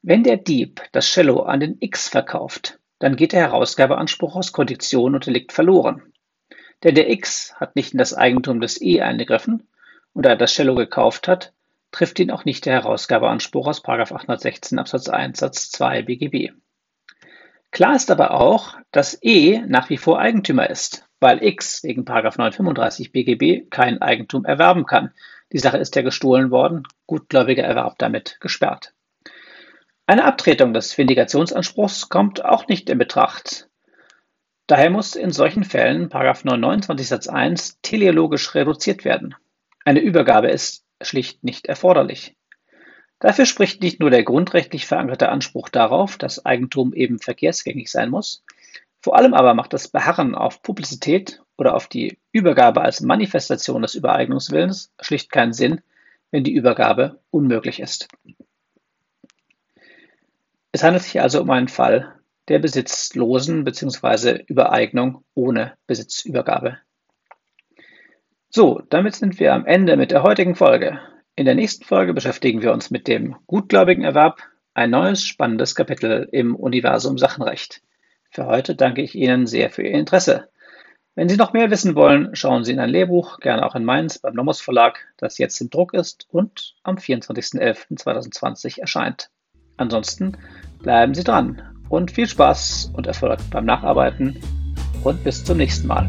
Wenn 0.00 0.22
der 0.22 0.36
Dieb 0.36 0.82
das 0.92 1.06
Cello 1.06 1.40
an 1.42 1.58
den 1.58 1.76
X 1.80 2.08
verkauft, 2.08 2.78
dann 3.00 3.16
geht 3.16 3.32
der 3.32 3.40
Herausgabeanspruch 3.40 4.36
aus 4.36 4.52
Kondition 4.52 5.16
und 5.16 5.26
Delikt 5.26 5.50
verloren. 5.52 6.12
Denn 6.84 6.94
der 6.94 7.10
X 7.10 7.54
hat 7.56 7.74
nicht 7.74 7.92
in 7.94 7.98
das 7.98 8.14
Eigentum 8.14 8.60
des 8.60 8.80
E 8.80 9.00
eingegriffen 9.00 9.68
und 10.12 10.24
da 10.24 10.30
er 10.30 10.36
das 10.36 10.54
Cello 10.54 10.76
gekauft 10.76 11.26
hat, 11.26 11.52
trifft 11.90 12.20
ihn 12.20 12.30
auch 12.30 12.44
nicht 12.44 12.64
der 12.64 12.74
Herausgabeanspruch 12.74 13.66
aus 13.66 13.84
816 13.84 14.78
Absatz 14.78 15.08
1 15.08 15.40
Satz 15.40 15.70
2 15.72 16.02
BGB. 16.02 16.52
Klar 17.72 17.96
ist 17.96 18.10
aber 18.10 18.32
auch, 18.32 18.76
dass 18.90 19.18
E 19.22 19.62
nach 19.66 19.88
wie 19.88 19.96
vor 19.96 20.20
Eigentümer 20.20 20.68
ist, 20.68 21.08
weil 21.20 21.42
X 21.42 21.82
wegen 21.82 22.04
935 22.04 23.12
BGB 23.12 23.70
kein 23.70 24.02
Eigentum 24.02 24.44
erwerben 24.44 24.84
kann. 24.84 25.12
Die 25.52 25.58
Sache 25.58 25.78
ist 25.78 25.96
ja 25.96 26.02
gestohlen 26.02 26.50
worden, 26.50 26.82
gutgläubiger 27.06 27.64
Erwerb 27.64 27.98
damit 27.98 28.36
gesperrt. 28.40 28.92
Eine 30.06 30.24
Abtretung 30.24 30.74
des 30.74 30.96
Vindikationsanspruchs 30.98 32.10
kommt 32.10 32.44
auch 32.44 32.68
nicht 32.68 32.90
in 32.90 32.98
Betracht. 32.98 33.70
Daher 34.66 34.90
muss 34.90 35.16
in 35.16 35.30
solchen 35.30 35.64
Fällen 35.64 36.08
929 36.08 37.08
Satz 37.08 37.26
1 37.26 37.80
teleologisch 37.80 38.54
reduziert 38.54 39.06
werden. 39.06 39.34
Eine 39.84 40.00
Übergabe 40.00 40.48
ist 40.48 40.84
schlicht 41.00 41.42
nicht 41.42 41.66
erforderlich. 41.66 42.36
Dafür 43.22 43.46
spricht 43.46 43.80
nicht 43.80 44.00
nur 44.00 44.10
der 44.10 44.24
grundrechtlich 44.24 44.84
verankerte 44.84 45.28
Anspruch 45.28 45.68
darauf, 45.68 46.16
dass 46.18 46.44
Eigentum 46.44 46.92
eben 46.92 47.20
verkehrsgängig 47.20 47.88
sein 47.88 48.10
muss, 48.10 48.42
vor 49.00 49.16
allem 49.16 49.32
aber 49.32 49.54
macht 49.54 49.72
das 49.72 49.86
Beharren 49.86 50.34
auf 50.34 50.60
Publizität 50.60 51.40
oder 51.56 51.76
auf 51.76 51.86
die 51.86 52.18
Übergabe 52.32 52.80
als 52.80 53.00
Manifestation 53.00 53.82
des 53.82 53.94
Übereignungswillens 53.94 54.92
schlicht 55.00 55.30
keinen 55.30 55.52
Sinn, 55.52 55.82
wenn 56.32 56.42
die 56.42 56.52
Übergabe 56.52 57.20
unmöglich 57.30 57.78
ist. 57.78 58.08
Es 60.72 60.82
handelt 60.82 61.04
sich 61.04 61.20
also 61.20 61.42
um 61.42 61.50
einen 61.50 61.68
Fall 61.68 62.16
der 62.48 62.58
besitzlosen 62.58 63.62
bzw. 63.62 64.42
Übereignung 64.48 65.22
ohne 65.34 65.74
Besitzübergabe. 65.86 66.78
So, 68.50 68.82
damit 68.90 69.14
sind 69.14 69.38
wir 69.38 69.54
am 69.54 69.64
Ende 69.64 69.96
mit 69.96 70.10
der 70.10 70.24
heutigen 70.24 70.56
Folge. 70.56 70.98
In 71.34 71.46
der 71.46 71.54
nächsten 71.54 71.84
Folge 71.84 72.12
beschäftigen 72.12 72.60
wir 72.60 72.72
uns 72.72 72.90
mit 72.90 73.08
dem 73.08 73.36
gutgläubigen 73.46 74.04
Erwerb, 74.04 74.42
ein 74.74 74.90
neues 74.90 75.24
spannendes 75.24 75.74
Kapitel 75.74 76.28
im 76.30 76.54
Universum 76.54 77.16
Sachenrecht. 77.16 77.80
Für 78.30 78.44
heute 78.46 78.74
danke 78.74 79.00
ich 79.00 79.14
Ihnen 79.14 79.46
sehr 79.46 79.70
für 79.70 79.82
Ihr 79.82 79.92
Interesse. 79.92 80.50
Wenn 81.14 81.30
Sie 81.30 81.36
noch 81.36 81.54
mehr 81.54 81.70
wissen 81.70 81.94
wollen, 81.94 82.36
schauen 82.36 82.64
Sie 82.64 82.72
in 82.72 82.80
ein 82.80 82.90
Lehrbuch, 82.90 83.40
gerne 83.40 83.64
auch 83.64 83.74
in 83.74 83.84
Mainz 83.84 84.18
beim 84.18 84.34
Nomos 84.34 84.60
Verlag, 84.60 84.98
das 85.16 85.38
jetzt 85.38 85.58
im 85.60 85.70
Druck 85.70 85.94
ist 85.94 86.26
und 86.30 86.74
am 86.82 86.96
24.11.2020 86.96 88.80
erscheint. 88.80 89.30
Ansonsten 89.78 90.36
bleiben 90.80 91.14
Sie 91.14 91.24
dran 91.24 91.62
und 91.88 92.10
viel 92.10 92.28
Spaß 92.28 92.92
und 92.94 93.06
Erfolg 93.06 93.38
beim 93.50 93.64
Nacharbeiten 93.64 94.38
und 95.02 95.24
bis 95.24 95.44
zum 95.44 95.56
nächsten 95.56 95.86
Mal. 95.86 96.08